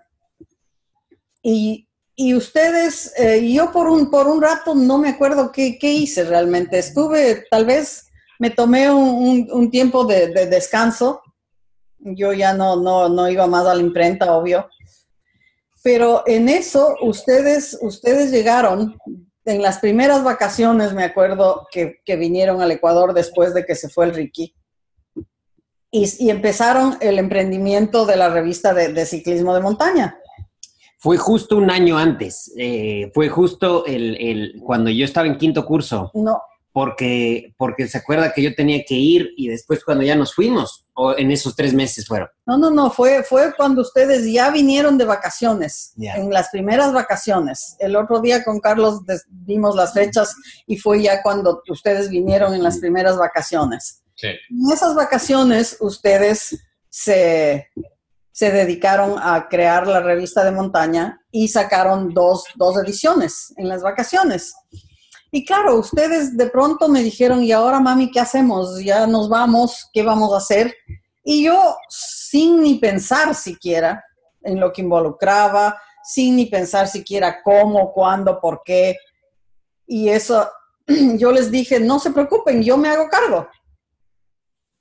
[1.43, 5.93] y, y, ustedes, eh, yo por un, por un rato no me acuerdo qué, qué
[5.93, 6.79] hice realmente.
[6.79, 8.07] Estuve, tal vez
[8.39, 11.21] me tomé un, un, tiempo de, de, descanso.
[11.99, 14.67] Yo ya no, no, no iba más a la imprenta, obvio.
[15.85, 18.97] Pero en eso, ustedes, ustedes llegaron,
[19.45, 23.91] en las primeras vacaciones, me acuerdo que, que vinieron al Ecuador después de que se
[23.91, 24.55] fue el Ricky
[25.93, 30.19] y, empezaron el emprendimiento de la revista de, ciclismo de montaña.
[30.99, 35.65] Fue justo un año antes, eh, fue justo el, el, cuando yo estaba en quinto
[35.65, 36.11] curso.
[36.15, 36.41] No,
[36.73, 40.87] porque, porque se acuerda que yo tenía que ir y después cuando ya nos fuimos,
[40.95, 42.29] o en esos tres meses fueron.
[42.47, 47.77] No, no, no, fue, fue cuando ustedes ya vinieron de vacaciones, en las primeras vacaciones.
[47.79, 50.35] El otro día con Carlos vimos las fechas
[50.67, 54.02] y fue ya cuando ustedes vinieron en las primeras vacaciones.
[54.23, 56.59] En esas vacaciones ustedes
[56.89, 57.69] se,
[58.31, 63.83] se dedicaron a crear la revista de montaña y sacaron dos, dos ediciones en las
[63.83, 64.55] vacaciones.
[65.31, 68.83] Y claro, ustedes de pronto me dijeron, y ahora mami, ¿qué hacemos?
[68.83, 70.75] Ya nos vamos, ¿qué vamos a hacer?
[71.25, 74.05] Y yo, sin ni pensar siquiera
[74.43, 78.97] en lo que involucraba, sin ni pensar siquiera cómo, cuándo, por qué,
[79.87, 80.49] y eso,
[80.87, 83.49] yo les dije, no se preocupen, yo me hago cargo.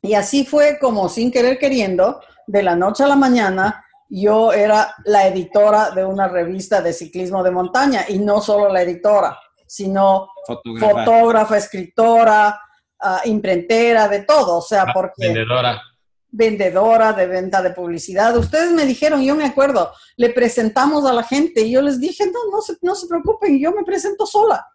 [0.02, 4.96] Y así fue como sin querer queriendo, de la noche a la mañana, yo era
[5.06, 9.38] la editora de una revista de ciclismo de montaña y no solo la editora
[9.72, 12.60] sino fotógrafa, escritora,
[13.02, 15.28] uh, imprentera, de todo, o sea, ah, porque...
[15.28, 15.82] Vendedora.
[16.30, 18.36] Vendedora de venta de publicidad.
[18.36, 22.26] Ustedes me dijeron, yo me acuerdo, le presentamos a la gente y yo les dije,
[22.26, 24.68] no, no se, no se preocupen, yo me presento sola.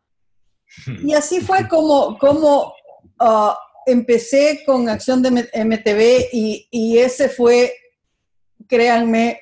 [1.05, 2.73] Y así fue como, como
[3.21, 3.53] uh,
[3.87, 7.73] empecé con Acción de MTV y, y ese fue,
[8.69, 9.41] créanme,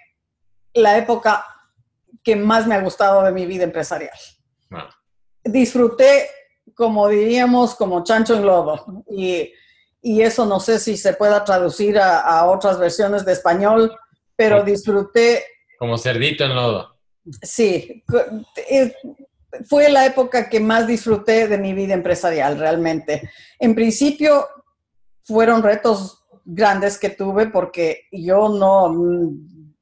[0.75, 1.45] la época
[2.23, 4.11] que más me ha gustado de mi vida empresarial
[5.45, 6.29] disfruté,
[6.75, 9.05] como diríamos, como chancho en lodo.
[9.11, 9.53] Y,
[10.03, 13.95] y eso no sé si se pueda traducir a, otras versiones de español,
[14.37, 15.45] pero disfruté.
[15.79, 16.97] Como cerdito en lodo.
[17.43, 18.05] Sí,
[18.69, 18.95] eh,
[19.69, 23.31] fue la época que más disfruté de mi vida empresarial, realmente.
[23.59, 24.47] En principio,
[25.23, 28.95] fueron retos grandes que tuve porque yo no,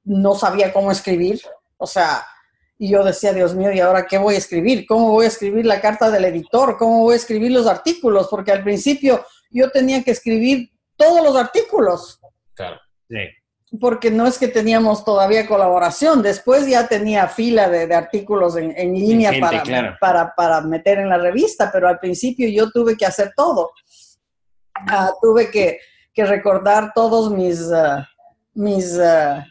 [0.05, 1.41] no sabía cómo escribir.
[1.77, 2.25] O sea,
[2.79, 4.87] y yo decía, Dios mío, ¿y ahora qué voy a escribir?
[4.87, 6.77] ¿Cómo voy a escribir la carta del editor?
[6.77, 8.29] ¿Cómo voy a escribir los artículos?
[8.29, 12.21] Porque al principio yo tenía que escribir todos los artículos.
[12.55, 13.17] Claro, sí.
[13.81, 19.33] Porque no es que teníamos todavía colaboración, después ya tenía fila de, artículos en, línea
[19.41, 23.71] para, para, para, meter en la revista, pero al principio yo tuve que hacer todo.
[24.75, 25.79] Ah, tuve que,
[26.13, 28.07] que, recordar todos mis, ah,
[28.55, 29.47] mis ah,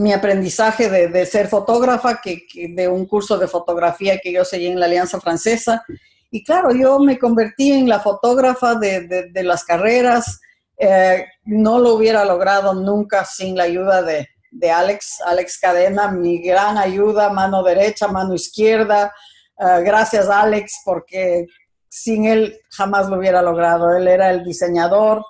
[0.00, 4.80] mi aprendizaje de, ser fotógrafa, que, de un curso de fotografía que yo seguí en
[4.80, 5.84] la Alianza Francesa.
[6.30, 10.40] Y claro, yo me convertí en la fotógrafa de, las carreras.
[10.82, 14.26] Eh, no lo hubiera logrado nunca sin la ayuda de,
[14.70, 19.12] Alex, Alex Cadena, mi gran ayuda, mano derecha, mano izquierda.
[19.58, 21.46] Eh, gracias Alex, porque
[21.90, 23.94] sin él jamás lo hubiera logrado.
[23.94, 25.22] Él era el diseñador.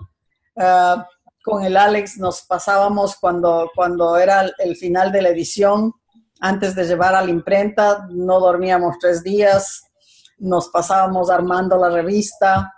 [0.54, 0.94] Eh,
[1.42, 5.92] con el Alex nos pasábamos cuando, cuando era el final de la edición,
[6.40, 9.82] antes de llevar a la imprenta, no dormíamos tres días,
[10.38, 12.72] nos pasábamos armando la revista.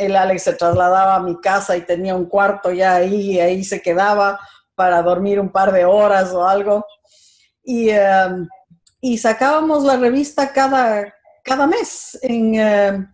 [0.00, 3.64] El Alex se trasladaba a mi casa y tenía un cuarto ya ahí, y ahí
[3.64, 4.40] se quedaba
[4.74, 6.84] para dormir un par de horas o algo.
[7.62, 8.48] Y, em,
[9.00, 11.12] y sacábamos la revista cada,
[11.44, 12.18] cada mes.
[12.22, 13.12] En, em,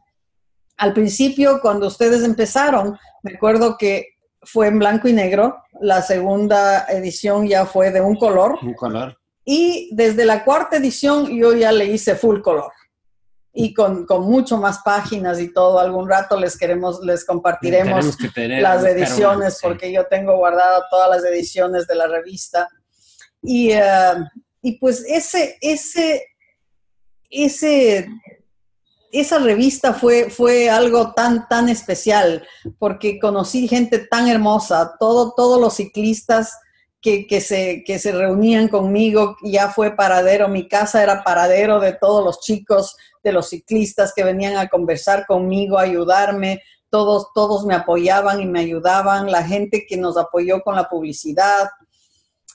[0.77, 6.87] al principio, cuando ustedes empezaron, me acuerdo que fue en blanco y negro, la segunda
[6.89, 8.59] edición ya fue de un color.
[8.63, 9.19] Un color.
[9.45, 12.71] Y desde la cuarta edición yo ya le hice full color.
[13.59, 18.85] Y con, con mucho más páginas y todo, algún rato les queremos, les compartiremos las
[18.85, 22.69] ediciones, porque yo tengo guardado todas las ediciones de la revista.
[23.43, 24.15] Y, eh,
[24.61, 26.27] y pues ese, ese,
[27.31, 28.07] ese
[29.21, 32.47] esa revista fue, fue algo tan, tan especial,
[32.79, 36.59] porque conocí gente tan hermosa, todo, todos los ciclistas
[37.01, 41.93] que, que, se, que se reunían conmigo, ya fue paradero, mi casa era paradero de
[41.93, 42.97] todos los chicos,
[43.31, 48.47] de los ciclistas que venían a conversar conmigo, a ayudarme, todos, todos me apoyaban y
[48.47, 51.69] me ayudaban, la gente que nos apoyó con la publicidad,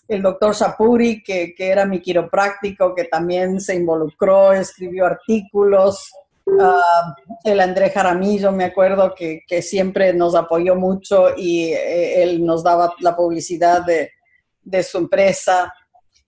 [0.08, 6.12] el doctor Sapuri, que, que, era mi quiropráctico, que también se involucró, escribió artículos,
[6.60, 12.64] Ah, el André Jaramillo, me acuerdo que, siempre nos apoyó mucho y eh, él nos
[12.64, 15.74] daba la publicidad de, su empresa.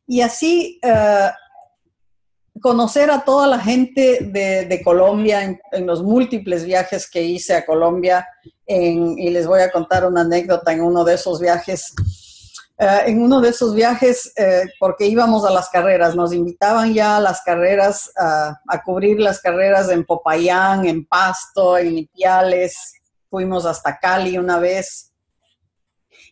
[0.08, 1.30] Y así eh,
[2.62, 8.28] conocer a toda la gente de, Colombia en, los múltiples viajes que hice a Colombia.
[8.66, 11.94] y les voy a contar una anécdota en uno de esos viajes
[12.78, 17.18] eh, en uno de esos viajes, eh, porque íbamos a las carreras, nos invitaban ya
[17.18, 22.76] a las carreras, a cubrir las carreras en Popayán, en Pasto, en Ipiales,
[23.30, 25.14] fuimos hasta Cali una vez.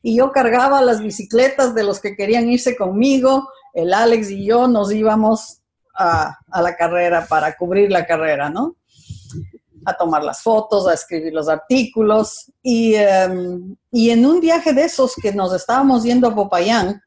[0.02, 4.68] Y yo cargaba las bicicletas de los que querían irse conmigo, el Alex y yo
[4.68, 5.61] nos íbamos
[5.96, 8.76] a, la carrera para cubrir la carrera, ¿no?
[9.84, 12.52] a tomar las fotos, a escribir los artículos.
[12.62, 17.02] Y, em, y en un viaje de esos que nos estábamos yendo a Popayán,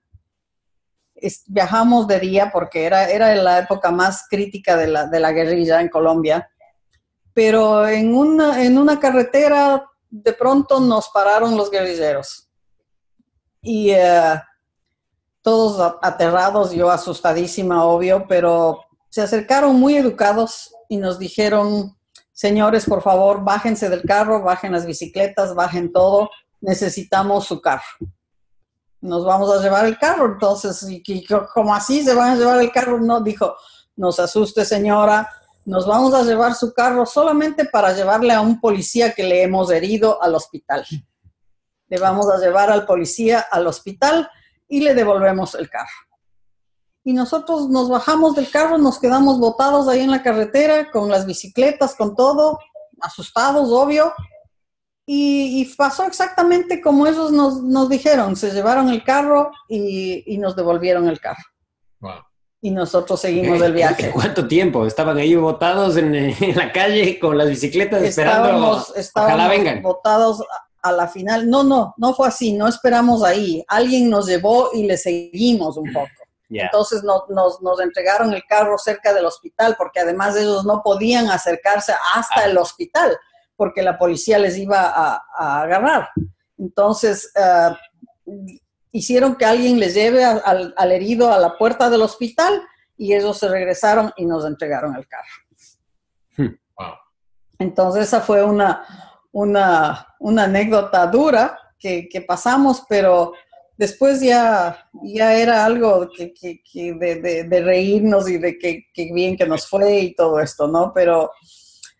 [1.46, 5.80] viajamos de día porque era, era la época más crítica de la, de la guerrilla
[5.80, 6.50] en Colombia,
[7.32, 12.48] pero en una, en una carretera de pronto nos pararon los guerrilleros.
[13.60, 14.40] Y eh,
[15.44, 18.80] todos aterrados, yo asustadísima, obvio, pero
[19.10, 21.94] se acercaron muy educados y nos dijeron,
[22.32, 26.30] señores, por favor, bájense del carro, bajen las bicicletas, bajen todo,
[26.62, 27.84] necesitamos su carro.
[29.02, 32.72] Nos vamos a llevar el carro, entonces, y, como así se van a llevar el
[32.72, 33.54] carro, no, dijo,
[33.96, 35.28] nos asuste señora,
[35.66, 39.70] nos vamos a llevar su carro solamente para llevarle a un policía que le hemos
[39.70, 40.86] herido al hospital.
[41.88, 44.30] Le vamos a llevar al policía al hospital
[44.68, 45.88] y le devolvemos el carro.
[47.04, 51.26] Y nosotros nos bajamos del carro, nos quedamos botados ahí en la carretera con las
[51.26, 52.58] bicicletas, con todo,
[53.00, 54.12] asustados, obvio.
[55.06, 58.36] Y, pasó exactamente como ellos nos, dijeron.
[58.36, 61.44] Se llevaron el carro y, nos devolvieron el carro.
[62.00, 62.22] Wow
[62.64, 64.10] y nosotros seguimos el viaje.
[64.10, 64.86] ¿Cuánto tiempo?
[64.86, 68.82] ¿Estaban ahí botados en, la calle con las bicicletas esperando?
[68.96, 69.82] Estábamos vengan.
[69.82, 70.42] botados
[70.84, 71.48] a, la final.
[71.48, 73.64] No, no, no fue así, no esperamos ahí.
[73.68, 76.08] Alguien nos llevó y le seguimos un poco.
[76.50, 81.92] Entonces nos, nos, entregaron el carro cerca del hospital porque además ellos no podían acercarse
[82.14, 82.44] hasta ah.
[82.44, 83.16] el hospital
[83.56, 86.10] porque la policía les iba a, agarrar.
[86.58, 87.74] Entonces, uh,
[88.92, 92.62] hicieron que alguien les lleve al, herido a la puerta del hospital
[92.96, 95.28] y ellos se regresaron y nos entregaron el carro.
[96.36, 96.56] Hmm.
[97.58, 98.84] Entonces esa fue una,
[99.34, 103.32] una, anécdota dura que, pasamos, pero
[103.76, 110.00] después ya, ya era algo que, de, reírnos y de que, bien que nos fue
[110.00, 110.92] y todo esto, ¿no?
[110.94, 111.30] Pero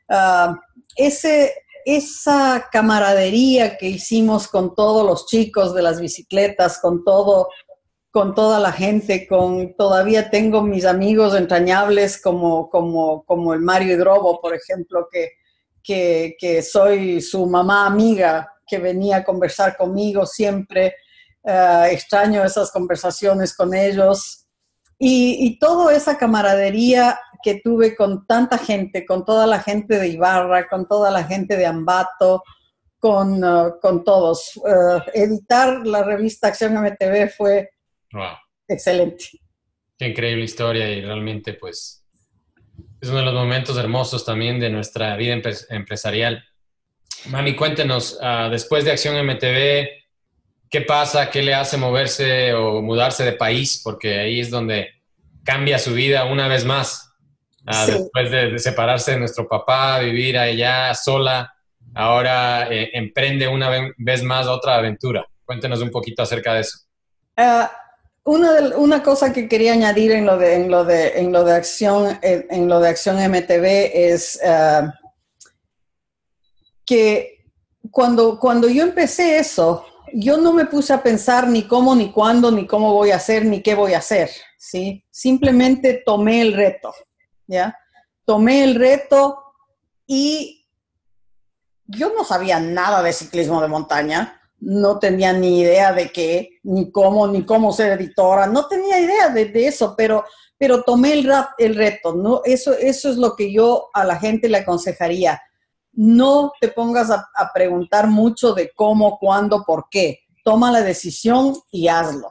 [0.08, 0.56] ah,
[0.96, 7.48] esa camaradería que hicimos con todos los chicos de las bicicletas, con todo,
[8.10, 13.94] con toda la gente, con todavía tengo mis amigos entrañables como, como, como el Mario
[13.94, 15.30] Hidrobo, por ejemplo, que,
[15.84, 20.96] que, soy su mamá amiga, que venía a conversar conmigo siempre.
[21.44, 24.46] Eh, extraño esas conversaciones con ellos.
[24.98, 30.08] Y, y toda esa camaradería que tuve con tanta gente, con toda la gente de
[30.08, 32.42] Ibarra, con toda la gente de Ambato,
[32.98, 34.56] con, uh, con todos.
[34.56, 37.68] Uh, editar la revista Acción MTV fue
[38.66, 39.26] excelente.
[39.98, 42.03] Qué increíble historia y realmente pues
[43.04, 45.38] es uno de los momentos hermosos también de nuestra vida
[45.68, 46.42] empresarial.
[47.26, 49.88] Mami, cuéntenos, uh, después de Acción MTV,
[50.70, 51.28] ¿qué pasa?
[51.30, 53.82] ¿Qué le hace moverse o mudarse de país?
[53.84, 54.88] Porque ahí es donde
[55.44, 57.12] cambia su vida una vez más.
[57.66, 61.54] Ah, después de, separarse de nuestro papá, vivir allá sola,
[61.94, 65.26] ahora eh, emprende una vez más otra aventura.
[65.44, 66.78] Cuéntenos un poquito acerca de eso.
[67.36, 67.70] Ah,
[68.24, 71.52] una, una, cosa que quería añadir en lo de, en lo de, en lo de
[71.52, 74.92] acción, en, lo de acción MTV es ah,
[76.86, 77.44] que
[77.90, 82.50] cuando, cuando yo empecé eso, yo no me puse a pensar ni cómo, ni cuándo,
[82.50, 85.04] ni cómo voy a hacer, ni qué voy a hacer, ¿sí?
[85.10, 86.94] Simplemente tomé el reto.
[87.46, 87.78] ¿ya?
[88.24, 89.42] Tomé el reto
[90.06, 90.66] y
[91.86, 96.90] yo no sabía nada de ciclismo de montaña, no tenía ni idea de qué, ni
[96.90, 100.24] cómo, ni cómo ser editora, no tenía idea de, eso, pero,
[100.58, 102.40] pero tomé el, el reto, ¿no?
[102.44, 105.40] Eso, eso es lo que yo a la gente le aconsejaría.
[105.92, 110.20] No te pongas a, a preguntar mucho de cómo, cuándo, por qué.
[110.42, 112.30] Toma la decisión y hazlo.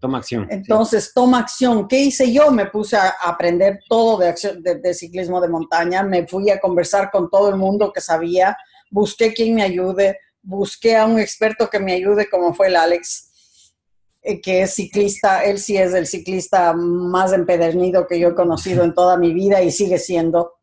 [0.00, 0.46] Toma acción.
[0.50, 1.86] Entonces, toma acción.
[1.88, 2.50] ¿Qué hice yo?
[2.50, 4.34] Me puse a aprender todo de,
[4.82, 8.56] de, ciclismo de montaña, me fui a conversar con todo el mundo que sabía,
[8.90, 10.18] busqué quien me ayude,
[10.48, 13.74] busqué a un experto que me ayude, como fue el Alex,
[14.22, 18.84] eh, que es ciclista, él sí es el ciclista más empedernido que yo he conocido
[18.84, 20.54] en toda mi vida y sigue siendo.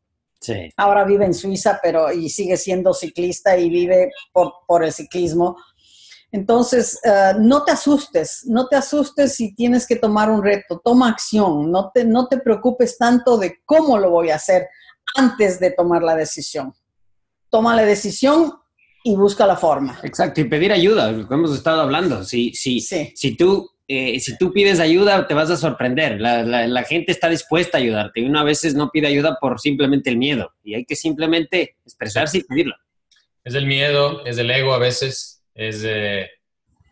[0.42, 0.70] Sí.
[0.78, 5.58] Ahora vive en Suiza, pero y sigue siendo ciclista y vive por, por el ciclismo
[6.36, 11.08] entonces, eh, no te asustes, no te asustes si tienes que tomar un reto, toma
[11.08, 14.68] acción, no te, no te preocupes tanto de cómo lo voy a hacer
[15.16, 16.74] antes de tomar la decisión.
[17.50, 18.52] Toma la decisión
[19.06, 20.00] y busca la forma.
[20.02, 22.24] Exacto, y pedir ayuda, lo que hemos estado hablando.
[22.24, 26.20] Si, si, si, tú, eh, si tú pides ayuda, te vas a sorprender.
[26.20, 29.60] La, la, gente está dispuesta a ayudarte y uno a veces no pide ayuda por
[29.60, 32.74] simplemente el miedo y hay que simplemente expresarse y pedirlo.
[33.44, 35.86] Es el miedo, es el ego a veces, es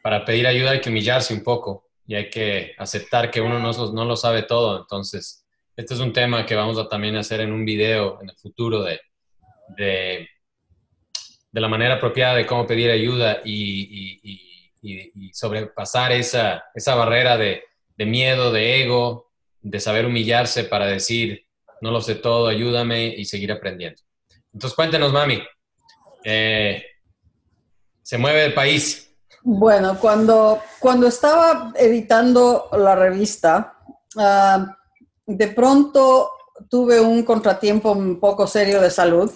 [0.03, 3.71] para pedir ayuda hay que humillarse un poco y hay que aceptar que uno no,
[3.91, 4.81] no, lo sabe todo.
[4.81, 5.43] Entonces,
[5.75, 8.83] este es un tema que vamos a también hacer en un video en el futuro
[8.83, 8.99] de
[9.77, 10.27] de,
[11.61, 14.39] la manera apropiada de cómo pedir ayuda y,
[15.31, 17.63] sobrepasar esa, esa barrera de,
[17.97, 19.31] miedo, de ego,
[19.61, 21.45] de saber humillarse para decir,
[21.79, 24.01] no lo sé todo, ayúdame y seguir aprendiendo.
[24.51, 25.41] Entonces cuéntenos, mami,
[26.23, 26.83] eh,
[28.01, 29.09] se mueve el país.
[29.41, 33.77] Bueno, cuando, cuando estaba editando la revista,
[34.17, 34.77] ah,
[35.25, 36.31] de pronto
[36.69, 39.31] tuve un contratiempo un poco serio de salud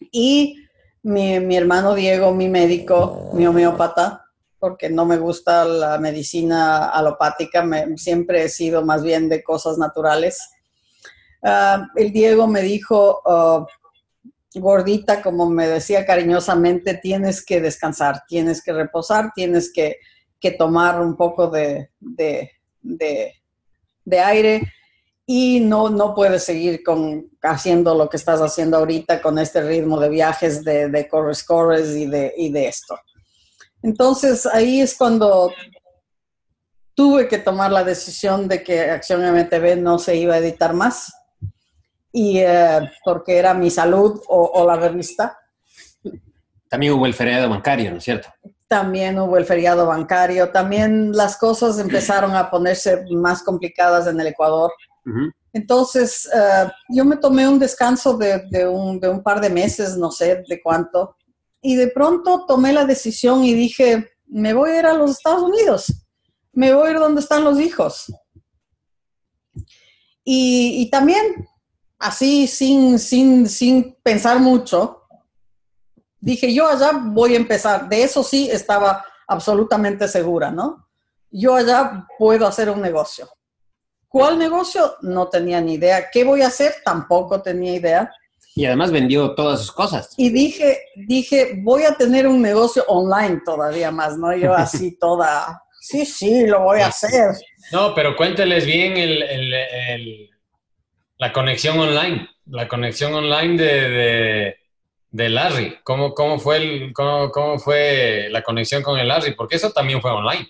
[0.00, 0.56] y
[1.02, 4.26] mi, hermano Diego, mi médico, mi homeópata,
[4.58, 10.50] porque no me gusta la medicina alopática, siempre he sido más bien de cosas naturales.
[11.42, 13.66] Ah, el Diego me dijo, ah,
[14.54, 19.96] gordita, como me decía cariñosamente, tienes que descansar, tienes que reposar, tienes que,
[20.58, 22.50] tomar un poco de, de
[24.18, 24.72] aire
[25.32, 30.00] y no, no puedes seguir con, haciendo lo que estás haciendo ahorita con este ritmo
[30.00, 32.98] de viajes, de, de corres, corres y de, y de esto.
[33.80, 35.52] Entonces ahí es cuando
[36.96, 41.12] tuve que tomar la decisión de que Acción MTV no se iba a editar más,
[42.10, 45.38] y eh, porque era mi salud o, la revista.
[46.68, 48.28] También hubo el feriado bancario, ¿no es cierto?
[48.66, 54.26] También hubo el feriado bancario, también las cosas empezaron a ponerse más complicadas en el
[54.26, 54.72] Ecuador.
[55.52, 60.10] Entonces, eh, yo me tomé un descanso de, un, de, un, par de meses, no
[60.10, 61.16] sé de cuánto,
[61.60, 65.42] y de pronto tomé la decisión y dije, me voy a ir a los Estados
[65.42, 66.06] Unidos,
[66.52, 68.12] me voy a ir donde están los hijos.
[70.24, 71.48] Y, y también,
[71.98, 75.00] así, sin, sin, sin pensar mucho,
[76.20, 77.88] dije, yo allá voy a empezar.
[77.88, 80.88] De eso sí estaba absolutamente segura, ¿no?
[81.30, 83.28] Yo allá puedo hacer un negocio.
[84.10, 84.96] ¿Cuál negocio?
[85.02, 86.10] No tenía ni idea.
[86.10, 86.74] ¿Qué voy a hacer?
[86.84, 88.12] Tampoco tenía idea.
[88.56, 90.12] Y además vendió todas sus cosas.
[90.16, 94.34] Y dije, dije, voy a tener un negocio online todavía más, ¿no?
[94.34, 97.36] Yo así toda, sí, sí, lo voy a hacer.
[97.70, 100.28] No, pero cuénteles bien el,
[101.16, 104.56] la conexión online, la conexión online de,
[105.08, 105.78] de, Larry.
[105.84, 109.36] ¿Cómo, cómo, fue el, cómo, ¿Cómo fue la conexión con el Larry?
[109.36, 110.48] Porque eso también fue online.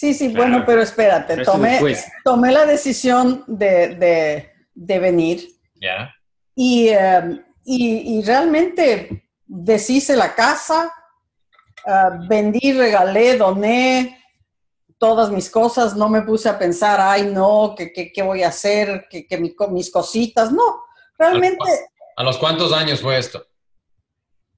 [0.00, 1.78] Sí, sí, bueno, pero espérate, tomé,
[2.24, 5.46] tomé la decisión de, venir.
[5.78, 6.10] Ya.
[6.56, 10.90] Em, y, realmente deshice la casa,
[11.86, 14.24] ah, vendí, regalé, doné
[14.96, 19.06] todas mis cosas, no me puse a pensar, ay, no, ¿qué, voy a hacer?
[19.10, 19.36] que
[19.70, 20.50] mis cositas?
[20.50, 20.82] No,
[21.18, 21.62] realmente...
[22.16, 23.46] ¿A los cuántos años fue esto?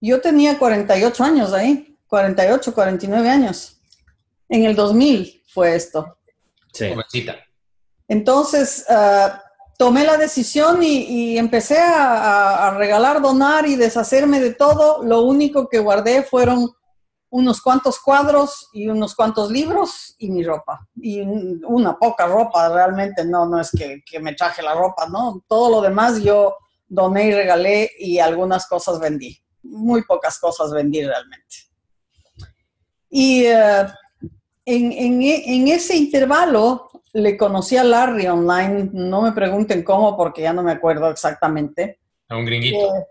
[0.00, 3.81] Yo tenía 48 años ahí, 48, 49 años.
[4.52, 6.18] En el 2000 fue esto.
[6.74, 6.92] Sí.
[8.06, 9.42] Entonces, ah,
[9.78, 15.02] tomé la decisión y, empecé a, regalar, donar y deshacerme de todo.
[15.02, 16.68] Lo único que guardé fueron
[17.30, 20.86] unos cuantos cuadros y unos cuantos libros y mi ropa.
[20.96, 25.42] Y una poca ropa, realmente no, no es que, que me traje la ropa, ¿no?
[25.48, 29.42] Todo lo demás yo doné y regalé y algunas cosas vendí.
[29.62, 31.56] Muy pocas cosas vendí realmente.
[33.08, 33.86] Y uh,
[34.64, 40.62] en, ese intervalo le conocí a Larry online, no me pregunten cómo porque ya no
[40.62, 41.98] me acuerdo exactamente.
[42.28, 42.78] A un gringuito.
[42.78, 43.06] Eh,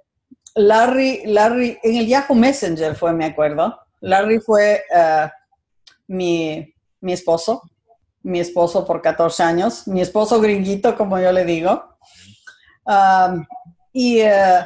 [0.56, 3.78] Larry, Larry, en el Yahoo Messenger fue, me acuerdo.
[4.02, 5.30] Larry fue eh,
[6.08, 7.62] mi, esposo,
[8.24, 11.95] mi esposo por 14 años, mi esposo gringuito, como yo le digo.
[13.93, 14.66] y, eh,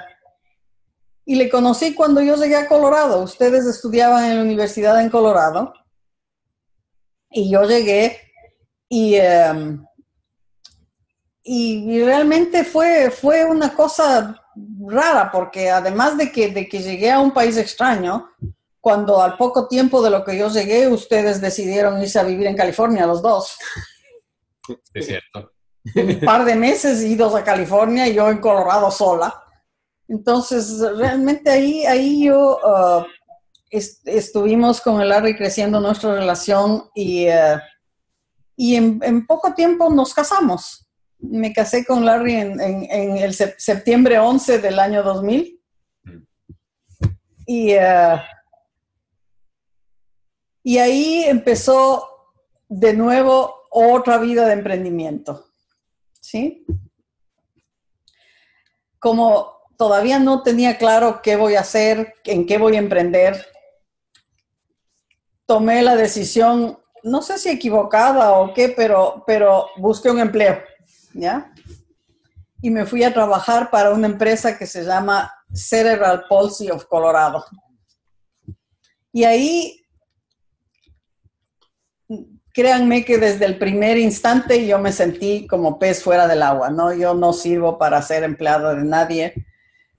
[1.26, 3.24] y le conocí cuando yo llegué a Colorado.
[3.24, 5.74] Ustedes estudiaban en la universidad en Colorado.
[7.38, 8.18] Y yo llegué
[8.88, 9.86] y, em,
[11.44, 14.42] y, realmente fue, fue una cosa
[14.88, 18.30] rara, porque además de que, de que llegué a un país extraño,
[18.80, 22.56] cuando al poco tiempo de lo que yo llegué, ustedes decidieron irse a vivir en
[22.56, 23.58] California, los dos.
[24.94, 25.52] Es cierto.
[25.94, 29.44] Un par de meses idos a California y yo en Colorado sola.
[30.08, 33.06] Entonces, realmente ahí, ahí yo uh,
[33.78, 37.60] estuvimos con el Larry creciendo nuestra relación y, eh,
[38.56, 40.88] y en, poco tiempo nos casamos.
[41.20, 42.60] Me casé con Larry en,
[43.18, 45.62] el septiembre 11 del año 2000.
[47.48, 48.22] Y, eh,
[50.64, 52.08] y ahí empezó
[52.68, 55.48] de nuevo otra vida de emprendimiento.
[56.20, 56.66] ¿Sí?
[59.00, 63.46] Como todavía no tenía claro qué voy a hacer, en qué voy a emprender,
[65.46, 70.60] tomé la decisión, no sé si equivocada o qué, pero, pero busqué un empleo,
[71.14, 71.52] ¿ya?
[72.66, 77.46] y me fui a trabajar para una empresa que se llama Cerebral Palsy of Colorado.
[79.14, 79.86] Y ahí,
[82.52, 86.92] créanme que desde el primer instante yo me sentí como pez fuera del agua, ¿no?
[86.92, 89.46] Yo no sirvo para ser empleado de nadie.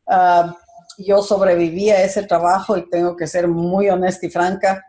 [0.07, 0.53] Uh,
[0.99, 4.85] yo sobreviví a ese trabajo y tengo que ser muy honesta y franca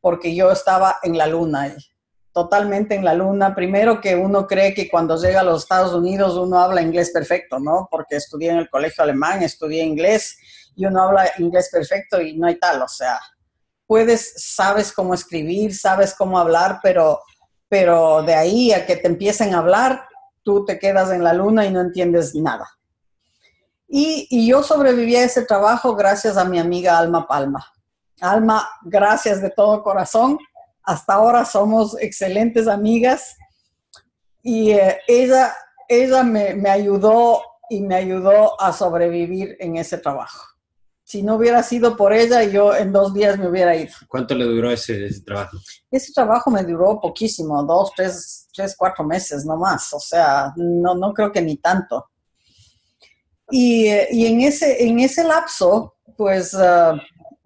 [0.00, 1.74] porque yo estaba en la luna,
[2.32, 3.54] totalmente en la luna.
[3.54, 7.58] Primero que uno cree que cuando llega a los Estados Unidos uno habla inglés perfecto,
[7.58, 7.88] ¿no?
[7.90, 10.38] Porque estudié en el colegio alemán, estudié inglés
[10.76, 13.20] y uno habla inglés perfecto y no hay tal, o sea,
[13.86, 17.20] puedes, sabes cómo escribir, sabes cómo hablar, pero,
[17.68, 20.06] pero de ahí a que te empiecen a hablar,
[20.42, 22.68] tú te quedas en la luna y no entiendes nada.
[23.88, 27.66] Y, y, yo sobreviví a ese trabajo gracias a mi amiga Alma Palma.
[28.20, 30.38] Alma, gracias de todo corazón.
[30.82, 33.36] Hasta ahora somos excelentes amigas
[34.42, 35.54] y eh, ella,
[35.88, 40.46] ella me, me ayudó y me ayudó a sobrevivir en ese trabajo.
[41.04, 43.92] Si no hubiera sido por ella, yo en dos días me hubiera ido.
[44.08, 45.58] ¿Cuánto le duró ese, ese trabajo?
[45.90, 49.92] Ese trabajo me duró poquísimo, dos, tres, tres, cuatro meses, no más.
[49.92, 52.10] O sea, no, no creo que ni tanto.
[53.50, 56.96] Y, y en, ese, en ese lapso, pues uh,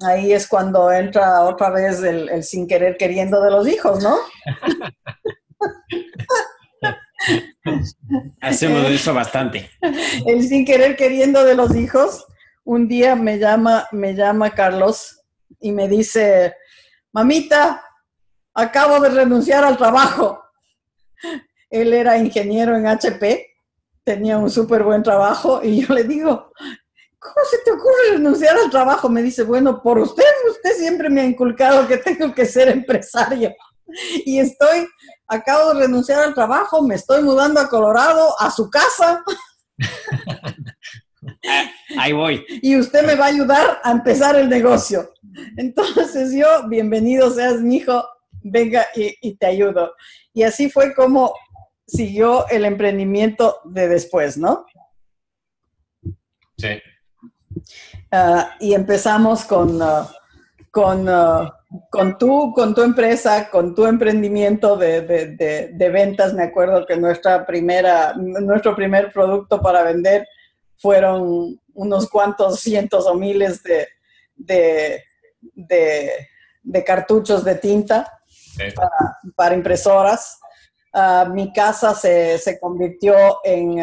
[0.05, 4.16] ahí es cuando entra otra vez el, el, sin querer queriendo de los hijos, ¿no?
[8.40, 9.70] Hacemos eso bastante.
[10.26, 12.26] El sin querer queriendo de los hijos.
[12.64, 15.22] Un día me llama, me llama Carlos
[15.61, 16.55] y me dice,
[17.12, 17.82] mamita,
[18.55, 20.42] acabo de renunciar al trabajo.
[21.70, 23.55] Él era ingeniero en HP
[24.05, 26.52] tenía un súper buen trabajo y yo le digo,
[27.24, 29.08] ¿cómo se te ocurre renunciar al trabajo?
[29.08, 33.54] Me dice, bueno, por usted, usted siempre me ha inculcado que tengo que ser empresario.
[34.24, 34.86] Y estoy,
[35.26, 39.24] acabo de renunciar al trabajo, me estoy mudando a Colorado, a su casa.
[41.98, 42.44] Ahí voy.
[42.62, 45.12] Y usted me va a ayudar a empezar el negocio.
[45.56, 48.06] Entonces yo, bienvenido seas mi hijo,
[48.42, 49.94] venga y, y te ayudo.
[50.34, 51.32] Y así fue como
[51.86, 54.66] siguió el emprendimiento de después, ¿no?
[56.56, 56.80] Sí.
[58.12, 60.06] Uh, y empezamos con, uh,
[60.70, 61.50] con, uh,
[61.90, 66.32] con, tu, con tu empresa, con tu emprendimiento de, de, de, de, ventas.
[66.32, 70.28] Me acuerdo que nuestra primera, nuestro primer producto para vender
[70.76, 73.88] fueron unos cuantos cientos o miles de,
[74.36, 75.02] de
[76.84, 78.64] cartuchos de tinta sí.
[78.76, 80.38] para, para impresoras.
[81.32, 83.78] Mi casa se, se convirtió en,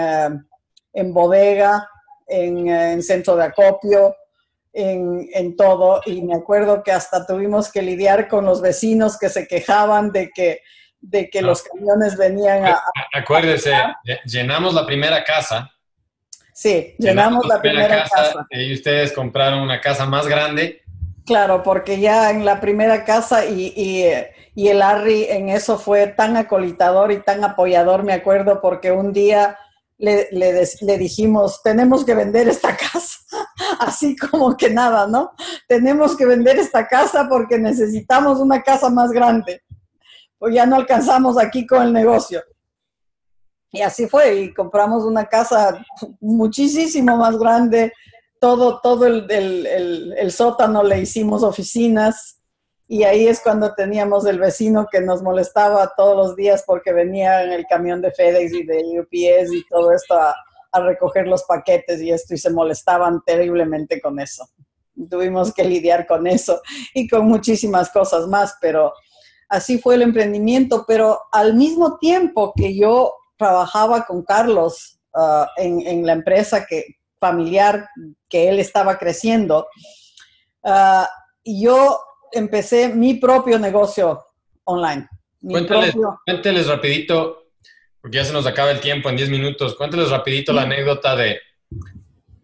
[0.94, 1.91] en bodega,
[2.32, 4.16] en, en, centro de acopio,
[4.74, 6.02] en, en, todo.
[6.06, 10.30] Y me acuerdo que hasta tuvimos que lidiar con los vecinos que se quejaban de
[10.30, 10.62] que,
[11.00, 12.82] de que los camiones venían a...
[13.14, 13.74] Acuérdese,
[14.26, 15.72] llenamos la primera casa.
[16.54, 18.48] Sí, llenamos, llenamos la, primera, primera casa, casa.
[18.52, 20.82] Y ustedes compraron una casa más grande.
[21.26, 24.06] Claro, porque ya en la primera casa y, y
[24.54, 29.14] y el Harry en eso fue tan acolitador y tan apoyador, me acuerdo, porque un
[29.14, 29.58] día
[30.02, 33.20] le, le, dijimos, tenemos que vender esta casa,
[33.80, 35.32] así como que nada, ¿no?
[35.68, 39.62] Tenemos que vender esta casa porque necesitamos una casa más grande,
[40.40, 42.42] pues ya no alcanzamos aquí con el negocio.
[43.72, 45.82] Y así fue, y compramos una casa
[46.20, 47.94] muchísimo más grande,
[48.40, 52.41] todo, todo el, el, el sótano le hicimos oficinas,
[52.92, 57.42] y ahí es cuando teníamos el vecino que nos molestaba todos los días porque venía
[57.42, 60.36] en el camión de FedEx y de UPS y todo esto a,
[60.74, 64.46] a recoger los paquetes y esto y se molestaban terriblemente con eso.
[65.10, 66.62] Tuvimos que lidiar con eso
[66.94, 68.92] y con muchísimas cosas más, pero
[69.48, 70.84] así fue el emprendimiento.
[70.86, 76.98] Pero al mismo tiempo que yo trabajaba con Carlos uh, en, en, la empresa que,
[77.22, 77.88] familiar
[78.28, 79.66] que él estaba creciendo,
[80.64, 81.06] uh,
[81.46, 82.02] yo
[82.32, 84.24] empecé mi propio negocio
[84.66, 85.08] online.
[85.42, 86.20] Cuéntales, propio...
[86.26, 87.48] cuénteles, rapidito,
[88.00, 90.56] porque ya se nos acaba el tiempo en 10 minutos, cuénteles rapidito sí.
[90.56, 91.40] la anécdota de,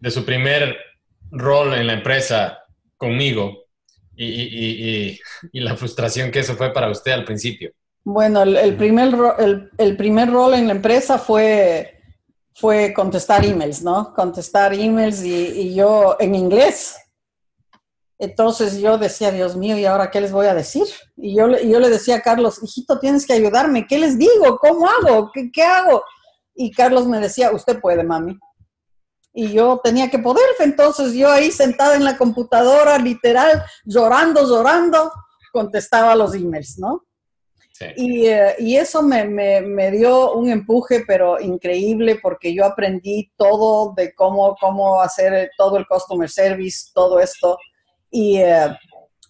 [0.00, 0.76] de, su primer
[1.30, 2.58] rol en la empresa
[2.96, 3.66] conmigo
[4.16, 5.20] y, y, y,
[5.52, 7.70] y, la frustración que eso fue para usted al principio.
[8.04, 12.00] Bueno, el, el primer, el, el, primer rol en la empresa fue,
[12.54, 14.12] fue contestar emails, ¿no?
[14.14, 16.96] Contestar emails y yo en inglés
[18.18, 20.84] entonces yo decía, Dios mío, ¿y ahora qué les voy a decir?
[21.16, 24.58] Y yo, yo le decía a Carlos, hijito, tienes que ayudarme, ¿qué les digo?
[24.58, 25.30] ¿Cómo hago?
[25.32, 26.02] ¿Qué, qué hago?
[26.54, 28.36] Y Carlos me decía, usted puede, mami.
[29.32, 35.12] Y yo tenía que poder, entonces yo ahí sentada en la computadora, literal, llorando, llorando,
[35.52, 37.04] contestaba los emails, ¿no?
[37.80, 44.12] Eh, y, eso me, me, dio un empuje, pero increíble, porque yo aprendí todo de
[44.14, 47.56] cómo, cómo hacer todo el customer service, todo esto.
[48.10, 48.76] Y, eh,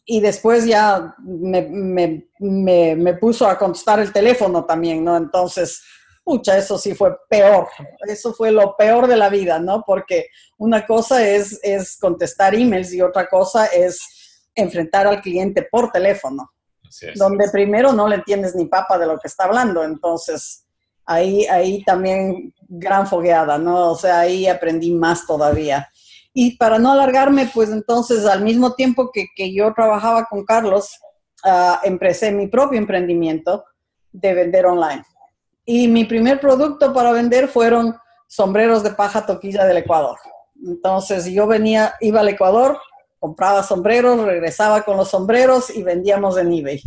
[0.05, 5.17] y después ya me, me, puso a contestar el teléfono también, ¿no?
[5.17, 5.83] Entonces,
[6.25, 7.69] pucha, eso sí fue peor.
[8.07, 9.83] Eso fue lo peor de la vida, ¿no?
[9.87, 14.01] Porque una cosa es, es contestar emails y otra cosa es
[14.55, 16.51] enfrentar al cliente por teléfono
[17.15, 19.85] donde primero no le entiendes ni papa de lo que está hablando.
[19.85, 20.67] Entonces,
[21.05, 23.93] ahí, ahí también gran fogueada, ¿no?
[23.93, 25.89] O sea, ahí aprendí más todavía.
[26.41, 30.89] Y para no alargarme, pues entonces al mismo tiempo que, que yo trabajaba con Carlos,
[31.45, 33.65] uh, empecé mi propio emprendimiento
[34.13, 35.03] de vender online.
[35.65, 37.97] Y mi primer producto para vender fueron
[38.29, 40.17] sombreros de paja toquilla del Ecuador.
[40.65, 42.79] Entonces yo venía, iba al Ecuador,
[43.19, 46.81] compraba sombreros, regresaba con los sombreros y vendíamos en eBay.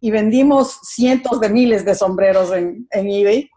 [0.00, 3.48] Y vendimos cientos de miles de sombreros en, en eBay.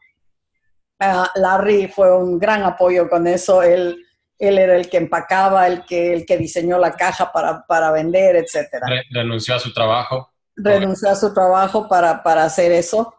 [1.00, 3.64] Ah, Larry fue un gran apoyo con eso.
[3.64, 3.98] Él,
[4.38, 8.36] él era el que empacaba, el que, el que diseñó la caja para, para vender,
[8.36, 8.68] etc.
[9.12, 10.32] Renunció a su trabajo.
[10.56, 13.14] Renunció a su trabajo para, para hacer eso.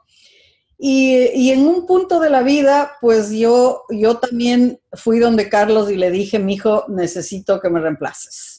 [0.78, 5.90] Y, y, en un punto de la vida, pues yo, yo también fui donde Carlos
[5.90, 8.56] y le dije, mi hijo, necesito que me reemplaces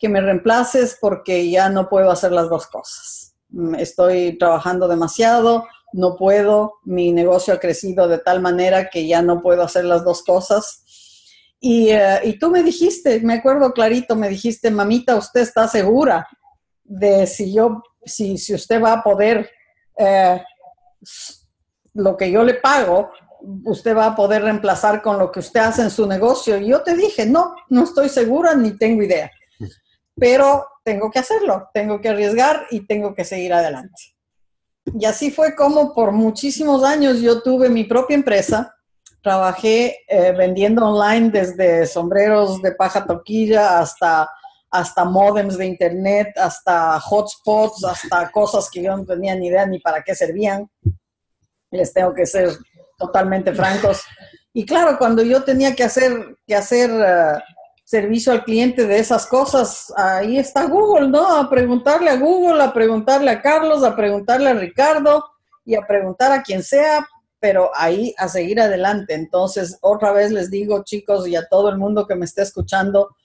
[0.00, 3.36] que me reemplaces porque ya no puedo hacer las dos cosas.
[3.50, 9.20] Mm, estoy trabajando demasiado, no puedo, mi negocio ha crecido de tal manera que ya
[9.22, 10.84] no puedo hacer las dos cosas.
[11.60, 16.26] Y, eh, y tú me dijiste, me acuerdo clarito, me dijiste, mamita, ¿usted está segura
[16.82, 19.50] de si yo, si, si usted va a poder,
[19.96, 20.42] eh,
[21.94, 23.10] lo que yo le pago,
[23.64, 26.56] usted va a poder reemplazar con lo que usted hace en su negocio?
[26.56, 29.30] Y yo te dije, no, no estoy segura ni tengo idea
[30.20, 34.14] pero tengo que hacerlo, tengo que arriesgar y tengo que seguir adelante.
[34.98, 38.74] Y así fue como por muchísimos años yo tuve mi propia empresa,
[39.22, 44.28] trabajé eh, vendiendo online desde sombreros de paja toquilla hasta,
[44.70, 49.78] hasta modems de internet, hasta hotspots, hasta cosas que yo no tenía ni idea ni
[49.78, 50.68] para qué servían.
[51.70, 52.50] Les tengo que ser
[52.96, 54.02] totalmente francos.
[54.52, 57.40] Y claro, cuando yo tenía que hacer, que hacer eh,
[57.84, 61.36] servicio al cliente de esas cosas, ahí está Google, ¿no?
[61.36, 65.24] A preguntarle a Google, a preguntarle a Carlos, a preguntarle a Ricardo
[65.64, 67.06] y a preguntar a quien sea,
[67.40, 69.14] pero ahí a seguir adelante.
[69.14, 73.16] Entonces, otra vez les digo, chicos, y a todo el mundo que me esté escuchando,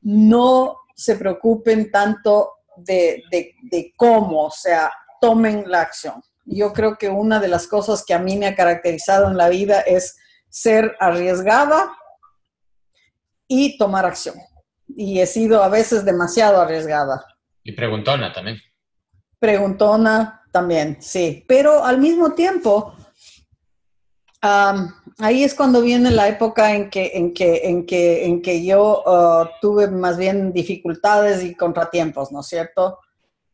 [0.00, 6.22] no se preocupen tanto de, de cómo, o sea, tomen la acción.
[6.44, 9.48] Yo creo que una de las cosas que a mí me ha caracterizado en la
[9.48, 10.16] vida es
[10.48, 11.92] ser arriesgada,
[13.52, 14.36] y tomar acción.
[14.96, 17.22] Y he sido a veces demasiado arriesgada.
[17.62, 18.58] Y preguntona también.
[19.38, 21.44] Preguntona también, sí.
[21.46, 22.96] Pero al mismo tiempo,
[24.42, 29.02] ahí es cuando viene la época en que, en que, en que, en que yo
[29.06, 32.98] uh, tuve más bien dificultades y contratiempos, ¿no es cierto?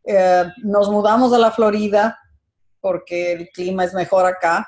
[0.05, 2.19] Eh, nos mudamos a la Florida
[2.81, 4.67] porque el clima es mejor acá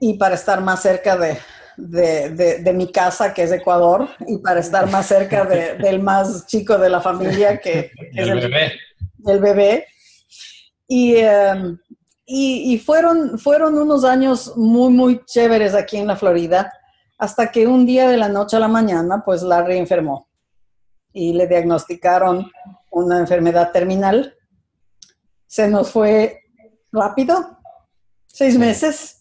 [0.00, 1.38] y para estar más cerca de,
[1.76, 6.78] de, de, mi casa, que es Ecuador, y para estar más cerca del más chico
[6.78, 8.72] de la familia, que, es el bebé.
[9.26, 9.86] El bebé.
[10.88, 11.78] Y, em,
[12.26, 16.72] y, y, fueron, fueron unos años muy, muy chéveres aquí en la Florida,
[17.18, 20.28] hasta que un día de la noche a la mañana, pues Larry enfermó
[21.12, 22.50] y le diagnosticaron
[22.90, 24.36] una enfermedad terminal.
[25.46, 26.42] Se nos fue
[26.92, 27.58] rápido,
[28.26, 29.16] seis meses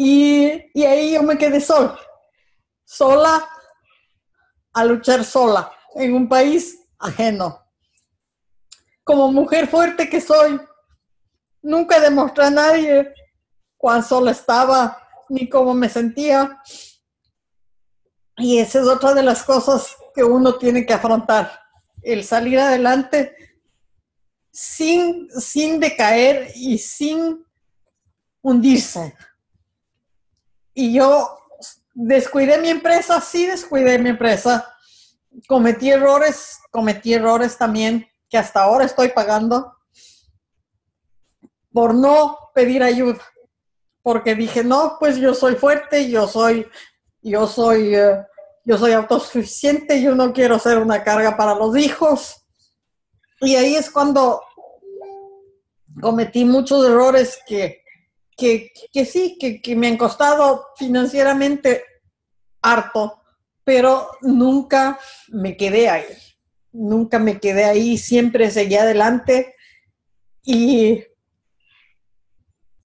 [0.00, 1.98] y, ahí yo me quedé sola,
[2.84, 3.48] sola
[4.72, 7.66] a luchar sola en un país ajeno.
[9.02, 10.60] Como mujer fuerte que soy,
[11.62, 13.14] nunca demostré a nadie
[13.76, 14.98] cuán sola estaba
[15.28, 16.60] ni cómo me sentía.
[18.36, 21.60] Y esa es otra de las cosas que uno tiene que afrontar,
[22.02, 23.34] el salir adelante
[24.50, 27.44] sin, sin decaer y sin
[28.42, 29.16] hundirse.
[30.74, 31.38] Y yo
[31.94, 34.72] descuidé mi empresa, sí descuidé mi empresa.
[35.46, 39.77] Cometí errores, cometí errores también que hasta ahora estoy pagando
[41.78, 43.20] por no pedir ayuda.
[44.02, 46.66] Porque dije, no, pues yo soy fuerte, yo soy,
[47.22, 48.16] yo soy, eh,
[48.64, 52.44] yo soy autosuficiente, yo no quiero ser una carga para los hijos.
[53.40, 54.42] Y ahí es cuando
[56.00, 57.84] cometí muchos errores que,
[58.36, 58.72] que,
[59.06, 61.84] sí, que, me han costado financieramente
[62.60, 63.22] harto,
[63.62, 64.98] pero nunca
[65.28, 66.06] me quedé ahí.
[66.72, 69.54] Nunca me quedé ahí, siempre seguí adelante
[70.42, 71.04] Y,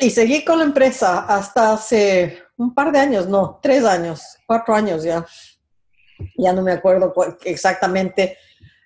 [0.04, 4.76] y seguí con la empresa hasta hace un par de años, no, tres años, cuatro
[4.76, 5.26] años ya.
[6.38, 8.38] Ya no me acuerdo exactamente.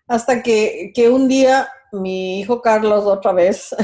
[0.08, 3.76] Hasta que, que un día mi hijo Carlos otra vez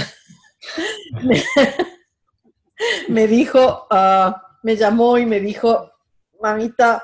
[3.10, 4.32] me, dijo, uh,
[4.62, 5.92] me llamó y me dijo,
[6.40, 7.04] mamita,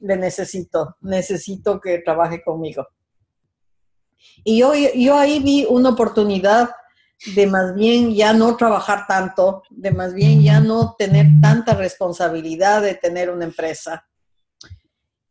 [0.00, 2.86] le necesito, necesito que trabaje conmigo.
[4.44, 6.70] Y yo, yo ahí vi una oportunidad
[7.26, 12.82] de más bien ya no trabajar tanto, de más bien ya no tener tanta responsabilidad
[12.82, 14.06] de tener una empresa.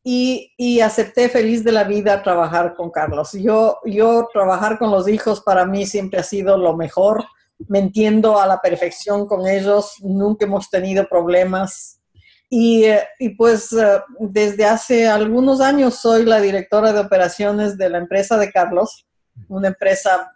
[0.03, 3.33] Y, y, acepté feliz de la vida trabajar con Carlos.
[3.33, 7.25] Yo, yo trabajar con los hijos para mí siempre ha sido lo mejor.
[7.67, 12.01] Me entiendo a la perfección con ellos, nunca hemos tenido problemas.
[12.49, 17.89] Y, eh, y pues eh, desde hace algunos años soy la directora de operaciones de
[17.89, 19.05] la empresa de Carlos,
[19.49, 20.31] una empresa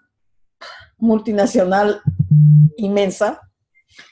[1.03, 2.01] multinacional
[2.77, 3.41] inmensa.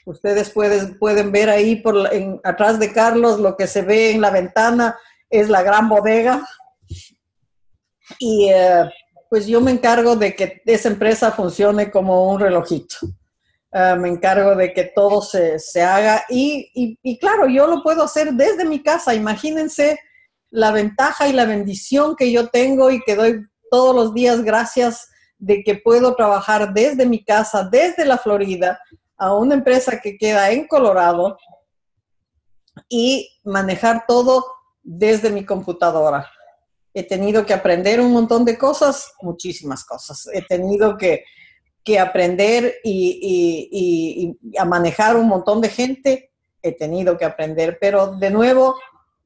[0.04, 2.08] Ustedes pueden, pueden ver ahí por,
[2.44, 4.96] atrás de Carlos lo que se ve en la ventana
[5.28, 6.46] es la gran bodega.
[8.18, 8.84] Y eh,
[9.30, 12.96] pues yo me encargo de que esa empresa funcione como un relojito.
[13.72, 18.34] Eh, me encargo de que todo se, haga y, y, claro, yo lo puedo hacer
[18.34, 19.14] desde mi casa.
[19.14, 19.98] Imagínense
[20.50, 25.08] la ventaja y la bendición que yo tengo y que doy todos los días gracias
[25.42, 28.78] de que puedo trabajar desde mi casa, desde la Florida,
[29.16, 31.36] a una empresa que queda en Colorado
[32.88, 34.46] y manejar todo
[34.84, 36.30] desde mi computadora.
[36.94, 40.28] He tenido que aprender un montón de cosas, muchísimas cosas.
[40.32, 41.24] He tenido que,
[41.98, 43.18] aprender y,
[43.72, 46.30] y, a manejar un montón de gente.
[46.62, 48.76] He tenido que aprender, pero de nuevo,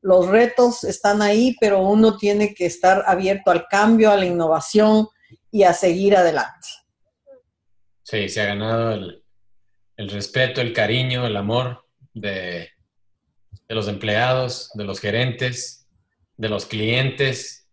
[0.00, 5.08] los retos están ahí, pero uno tiene que estar abierto al cambio, a la innovación,
[5.50, 6.68] y a seguir adelante.
[8.02, 8.92] Sí, se ha ganado
[9.96, 11.84] el, respeto, el cariño, el amor
[12.14, 12.70] de,
[13.68, 15.88] los empleados, de los gerentes,
[16.36, 17.68] de los clientes.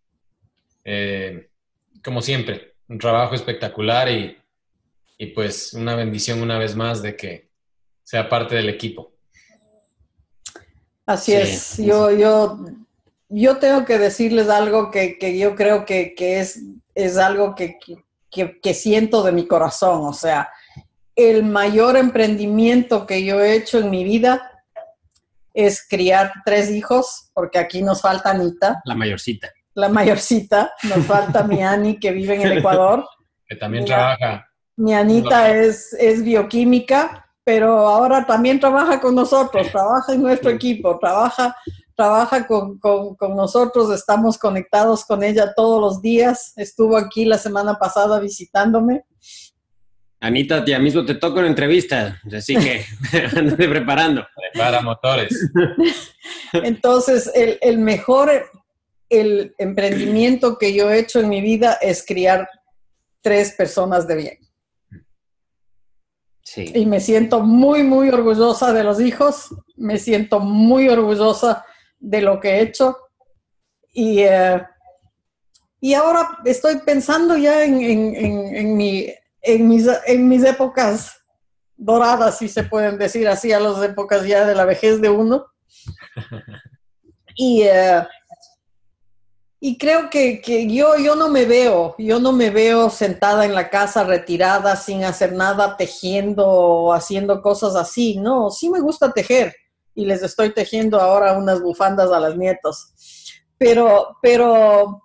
[0.85, 1.49] Eh,
[2.03, 4.37] como siempre, un trabajo espectacular y,
[5.35, 7.49] pues una bendición una vez más de que
[8.03, 9.13] sea parte del equipo.
[11.05, 12.59] Así es, yo, yo,
[13.35, 16.59] yo tengo que decirles algo que, yo creo que, que es
[16.95, 20.05] es algo que, siento de mi corazón.
[20.05, 20.49] O sea,
[21.15, 24.49] el mayor emprendimiento que yo he hecho en mi vida
[25.53, 28.81] es criar tres hijos, porque aquí nos falta Anita.
[28.85, 29.49] La mayorcita.
[29.75, 30.73] La mayorcita.
[30.83, 33.07] Nos falta mi Ani, que vive en el Ecuador.
[33.47, 34.47] Que también trabaja.
[34.75, 40.97] Mi Anita es, es bioquímica, pero ahora también trabaja con nosotros, trabaja en nuestro equipo,
[40.97, 41.55] trabaja
[41.95, 42.79] trabaja con,
[43.35, 46.53] nosotros, estamos conectados con ella todos los días.
[46.55, 49.05] Estuvo aquí la semana pasada visitándome.
[50.19, 52.85] Anita, ya mismo te toca una entrevista, así que
[53.37, 54.25] andate preparando.
[54.35, 55.51] Prepara motores.
[56.53, 58.31] Entonces, el, el, mejor
[59.09, 62.47] el emprendimiento que yo he hecho en mi vida es criar
[63.21, 64.37] tres personas de bien.
[66.41, 66.71] Sí.
[66.73, 71.65] Y me siento muy, muy orgullosa de los hijos, me siento muy orgullosa
[72.03, 72.97] de lo que he hecho.
[73.93, 74.61] Y, eh,
[75.79, 79.07] y ahora estoy pensando ya en, en, mi,
[79.41, 81.17] en, mis, en mis épocas
[81.75, 85.45] doradas, si se pueden decir así, a las épocas ya de la vejez de uno.
[87.35, 88.05] Y, eh,
[89.59, 93.55] y creo que, que, yo, yo no me veo, yo no me veo sentada en
[93.55, 98.17] la casa retirada sin hacer nada, tejiendo o haciendo cosas así.
[98.17, 99.55] No, sí me gusta tejer
[99.95, 102.93] y les estoy tejiendo ahora unas bufandas a las nietos.
[103.57, 105.01] Pero, pero,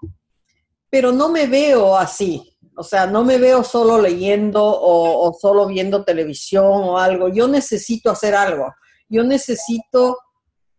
[0.91, 2.57] pero no me veo así.
[2.77, 7.29] O sea, no me veo solo leyendo o, solo viendo televisión o algo.
[7.29, 8.73] Yo necesito hacer algo.
[9.09, 10.17] Yo necesito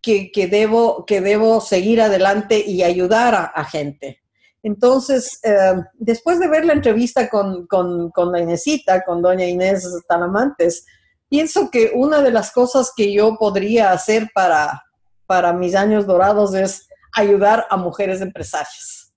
[0.01, 4.21] que, debo, que debo seguir adelante y ayudar a, gente.
[4.63, 9.85] Entonces, eh, después de ver la entrevista con, con, con la Inesita, con doña Inés
[10.07, 10.85] Talamantes,
[11.29, 14.83] pienso que una de las cosas que yo podría hacer para,
[15.25, 19.13] para mis años dorados es ayudar a mujeres empresarias.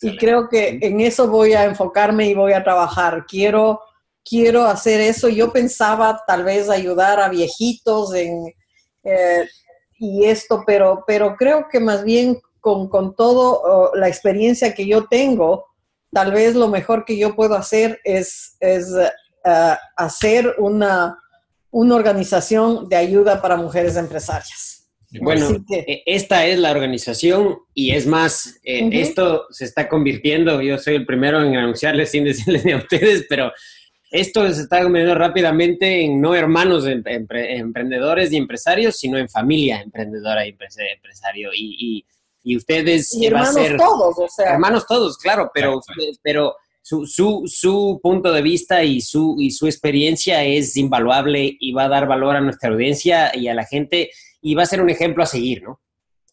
[0.00, 3.24] Y creo que en eso voy a enfocarme y voy a trabajar.
[3.26, 3.80] Quiero,
[4.22, 5.28] quiero hacer eso.
[5.28, 8.46] Yo pensaba tal vez ayudar a viejitos en,
[9.04, 9.48] eh,
[9.98, 15.06] y esto, pero, pero creo que más bien con, con toda la experiencia que yo
[15.06, 15.64] tengo,
[16.12, 18.92] tal vez lo mejor que yo puedo hacer es, es
[19.44, 21.18] eh, hacer una,
[21.76, 24.88] una organización de ayuda para mujeres empresarias.
[25.20, 30.78] Bueno, e, esta es la organización y es más, eh, esto se está convirtiendo, yo
[30.78, 33.52] soy el primero en anunciarles sin decirles ni a ustedes, pero
[34.10, 39.82] esto se está convirtiendo rápidamente en no hermanos de emprendedores y empresarios, sino en familia
[39.82, 41.50] emprendedora y empresario.
[41.54, 42.06] Y,
[42.42, 43.12] y, ustedes...
[43.14, 44.54] Y hermanos todos, o sea.
[44.54, 45.82] Hermanos todos, claro, pero,
[46.22, 46.56] pero
[46.86, 51.86] su, su, su, punto de vista y su, y su experiencia es invaluable y va
[51.86, 54.10] a dar valor a nuestra audiencia y a la gente
[54.40, 55.80] y va a ser un ejemplo a seguir, ¿no?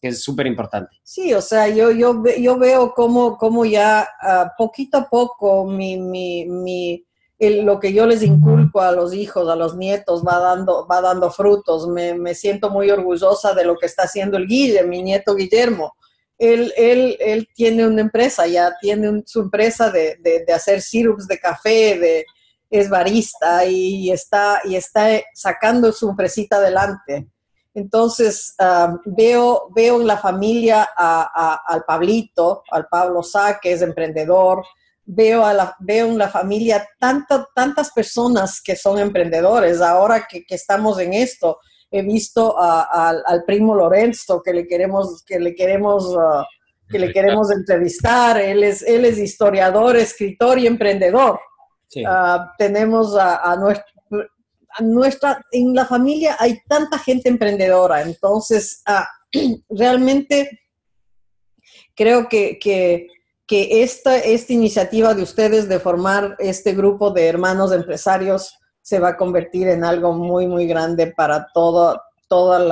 [0.00, 0.96] Que es súper importante.
[1.02, 5.98] Sí, o sea, yo, yo, yo veo cómo, cómo ya uh, poquito a poco mi,
[5.98, 7.04] mi, mi
[7.36, 11.00] el, lo que yo les inculco a los hijos, a los nietos, va dando, va
[11.00, 11.88] dando frutos.
[11.88, 15.94] Me, me siento muy orgullosa de lo que está haciendo el Guille, mi nieto Guillermo
[16.38, 21.38] él, él, él tiene una empresa, ya tiene su empresa de, de, hacer sirups de
[21.38, 22.26] café, de,
[22.70, 27.28] es barista y está, y está sacando su empresita adelante.
[27.72, 34.64] Entonces, ah, veo, veo en la familia al Pablito, al Pablo Sá, que es emprendedor,
[35.04, 40.98] veo, a la, veo en la familia tantas personas que son emprendedores ahora que estamos
[40.98, 41.58] en esto
[41.94, 46.42] he visto al primo Lorenzo que le queremos, que le queremos, uh,
[46.88, 48.40] que le queremos entrevistar.
[48.40, 51.38] Él es, él es historiador, escritor y emprendedor.
[51.94, 53.56] Uh, tenemos a,
[54.80, 60.50] nuestra, en la familia hay tanta gente emprendedora, entonces uh, realmente
[61.94, 63.06] creo que, que,
[63.46, 69.08] que esta, esta iniciativa de ustedes de formar este grupo de hermanos empresarios se va
[69.08, 72.62] a convertir en algo muy, muy grande para todo, todos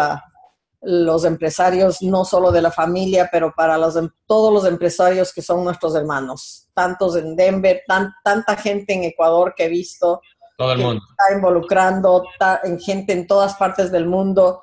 [0.82, 5.40] los empresarios, no solo de la familia, pero para los, em, todos los empresarios que
[5.40, 7.82] son nuestros hermanos, tantos en Denver,
[8.22, 10.20] tanta gente en Ecuador que he visto.
[10.58, 11.02] Todo el mundo.
[11.10, 12.24] Está involucrando
[12.62, 14.60] en gente en todas partes del mundo.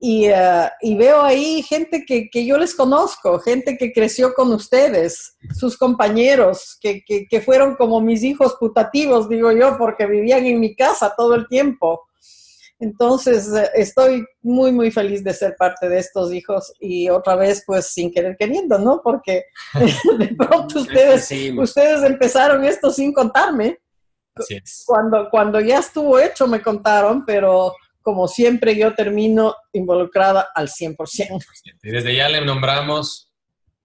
[0.00, 0.28] Y,
[0.96, 7.02] veo ahí gente que, yo les conozco, gente que creció con ustedes, sus compañeros, que,
[7.04, 11.48] que, fueron como mis hijos putativos, digo yo, porque vivían en mi casa todo el
[11.48, 12.02] tiempo.
[12.80, 17.62] Entonces, eh, estoy muy, muy feliz de ser parte de estos hijos y otra vez,
[17.66, 19.00] pues, sin querer queriendo, ¿no?
[19.02, 19.44] Porque
[20.18, 23.78] de pronto ustedes, ustedes empezaron esto sin contarme.
[24.84, 27.72] Cuando, cuando ya estuvo hecho me contaron, pero
[28.04, 31.42] como siempre, yo termino involucrada al 100%.
[31.82, 33.32] Y desde ya le nombramos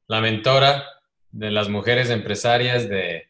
[0.08, 0.84] la mentora
[1.32, 3.30] de las mujeres empresarias de,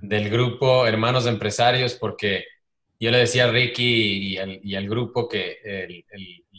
[0.00, 2.46] del grupo Hermanos Empresarios, porque
[2.98, 6.04] yo le decía a Ricky y al, grupo que el,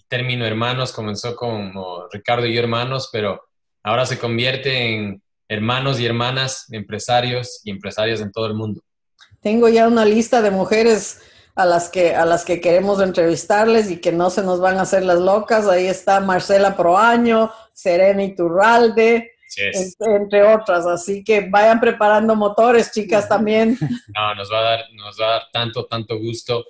[0.07, 3.41] término hermanos comenzó como Ricardo y yo hermanos, pero
[3.81, 8.81] ahora se convierte en hermanos y hermanas empresarios y empresarias en todo el mundo.
[9.41, 11.21] Tengo ya una lista de mujeres
[11.55, 14.81] a las que, a las que queremos entrevistarles y que no se nos van a
[14.81, 15.67] hacer las locas.
[15.67, 19.31] Ahí está Marcela Proaño, Serena Iturralde,
[20.01, 20.85] entre, otras.
[20.85, 23.77] Así que vayan preparando motores, chicas, también.
[24.13, 26.65] No, nos va a dar, nos va a dar tanto, tanto gusto.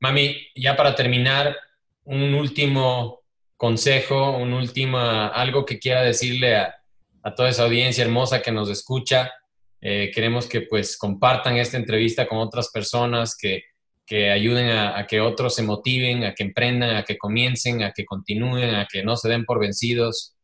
[0.00, 1.56] Mami, ya para terminar,
[2.04, 3.22] un último
[3.56, 6.74] consejo, un último, algo que quiera decirle a,
[7.22, 9.32] a toda esa audiencia hermosa que nos escucha.
[9.80, 13.64] Eh, queremos que pues compartan esta entrevista con otras personas, que
[14.08, 18.06] que ayuden a, que otros se motiven, a que emprendan, a que comiencen, a que
[18.06, 20.34] continúen, a que no se den por vencidos.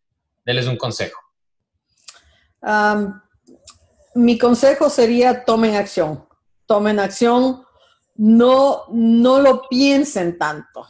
[0.44, 1.18] Denles un consejo.
[4.14, 6.28] mi consejo sería tomen acción.
[6.66, 7.64] Tomen acción,
[8.16, 10.86] no, no lo piensen tanto.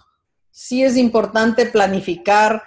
[0.50, 2.60] Sí es importante planificar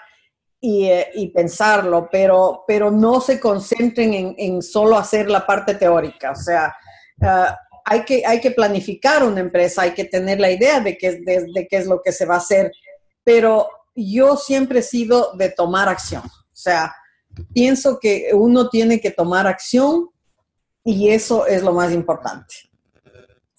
[0.62, 6.32] y, eh, pensarlo, pero, pero no se concentren en, solo hacer la parte teórica.
[6.32, 6.74] O sea,
[7.22, 7.58] ah,
[7.90, 11.68] hay que, hay que planificar una empresa, hay que tener la idea de qué, de,
[11.70, 12.74] qué es lo que se va a hacer,
[13.24, 16.24] pero yo siempre he sido de tomar acción.
[16.26, 16.94] O sea,
[17.54, 20.10] pienso que uno tiene que tomar acción
[20.84, 22.56] y eso es lo más importante.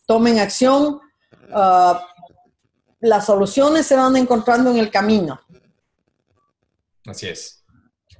[0.05, 1.01] Tomen acción,
[1.51, 2.07] ah,
[3.01, 5.41] las soluciones se van encontrando en el camino.
[7.07, 7.65] Así es.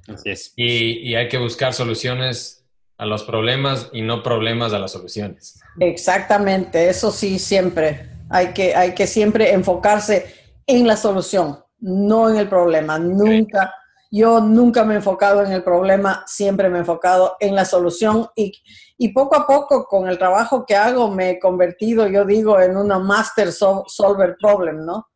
[0.07, 0.53] Así es.
[0.55, 2.58] Y, y hay que buscar soluciones
[2.99, 5.59] a los problemas y no problemas a las soluciones.
[5.79, 8.09] Exactamente, eso sí, siempre.
[8.29, 10.35] Hay que, hay que siempre enfocarse
[10.67, 12.99] en la solución, no en el problema.
[12.99, 13.73] Nunca,
[14.11, 18.27] yo nunca me he enfocado en el problema, siempre me he enfocado en la solución
[18.35, 18.51] y,
[18.97, 22.75] y poco a poco con el trabajo que hago me he convertido, yo digo, en
[22.75, 25.07] una master solver problem, ¿no?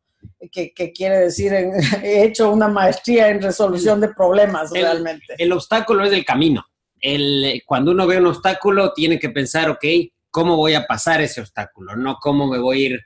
[0.50, 1.52] Que, que, quiere decir,
[2.02, 5.34] he hecho una maestría en resolución de problemas realmente.
[5.36, 6.64] El obstáculo es el camino
[7.00, 9.84] el, cuando uno ve un obstáculo, tiene que pensar, ok,
[10.30, 11.96] ¿cómo voy a pasar ese obstáculo?
[11.96, 13.00] No cómo me voy a ir,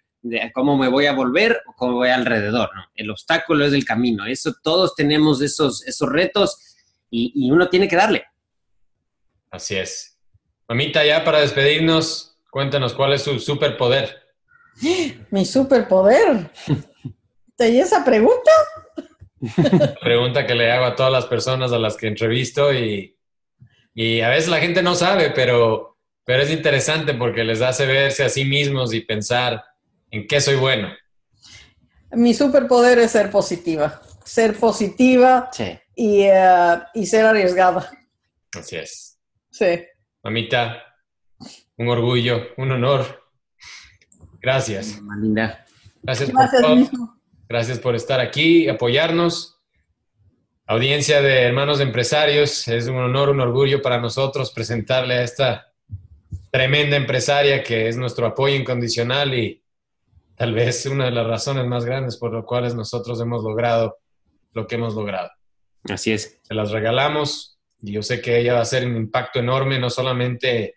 [0.54, 2.84] cómo me voy a volver o cómo voy alrededor, ¿no?
[2.94, 4.26] El obstáculo es el camino.
[4.26, 6.58] Eso, todos tenemos esos, esos retos
[7.10, 8.24] y, uno tiene que darle.
[9.50, 10.18] Así es.
[10.68, 14.22] Mamita, ya para despedirnos, Cuéntanos, ¿cuál es su superpoder?
[15.30, 16.50] Mi superpoder.
[17.58, 18.50] ¿Y esa pregunta?
[20.00, 23.17] Pregunta que le hago a todas las personas a las que entrevisto y,
[24.00, 28.22] y a veces la gente no sabe, pero, pero es interesante porque les hace verse
[28.24, 29.64] a sí mismos y pensar
[30.12, 30.88] en qué soy bueno.
[32.12, 34.00] Mi superpoder es ser positiva.
[34.24, 35.76] Ser positiva Sí.
[35.96, 37.90] y, eh, y ser arriesgada.
[38.56, 39.18] Así es.
[39.50, 39.84] Sí.
[40.22, 40.80] Mamita,
[41.76, 43.24] un orgullo, un honor.
[44.40, 45.00] Gracias.
[46.02, 46.76] Gracias por Gracias, todo.
[46.76, 47.16] mijo.
[47.48, 49.57] Gracias por estar aquí, apoyarnos.
[50.70, 55.72] Audiencia de hermanos empresarios, es un honor, un orgullo para nosotros presentarle a esta
[56.50, 59.62] tremenda empresaria que es nuestro apoyo incondicional y
[60.36, 63.96] tal vez una de las razones más grandes por las cuales nosotros hemos logrado
[64.52, 65.30] lo que hemos logrado.
[65.84, 66.38] Así es.
[66.42, 69.88] Se las regalamos y yo sé que ella va a hacer un impacto enorme, no
[69.88, 70.74] solamente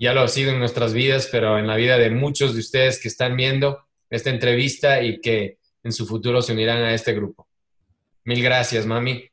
[0.00, 3.00] ya lo ha sido en nuestras vidas, pero en la vida de muchos de ustedes
[3.00, 7.46] que están viendo esta entrevista y que en su futuro se unirán a este grupo.
[8.24, 9.28] Mil gracias, mami.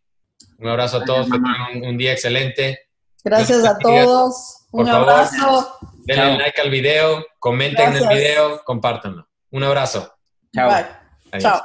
[0.58, 2.88] Un abrazo a todos, un, un día excelente.
[3.24, 4.66] Gracias a todos.
[4.72, 5.10] Por Un favor.
[5.10, 5.78] abrazo.
[6.06, 6.38] Denle Chao.
[6.38, 9.28] like al video, comenten en el video, compártanlo.
[9.52, 10.14] Un abrazo.
[10.54, 10.70] Chao.
[10.70, 11.40] Bye.
[11.42, 11.62] Chao.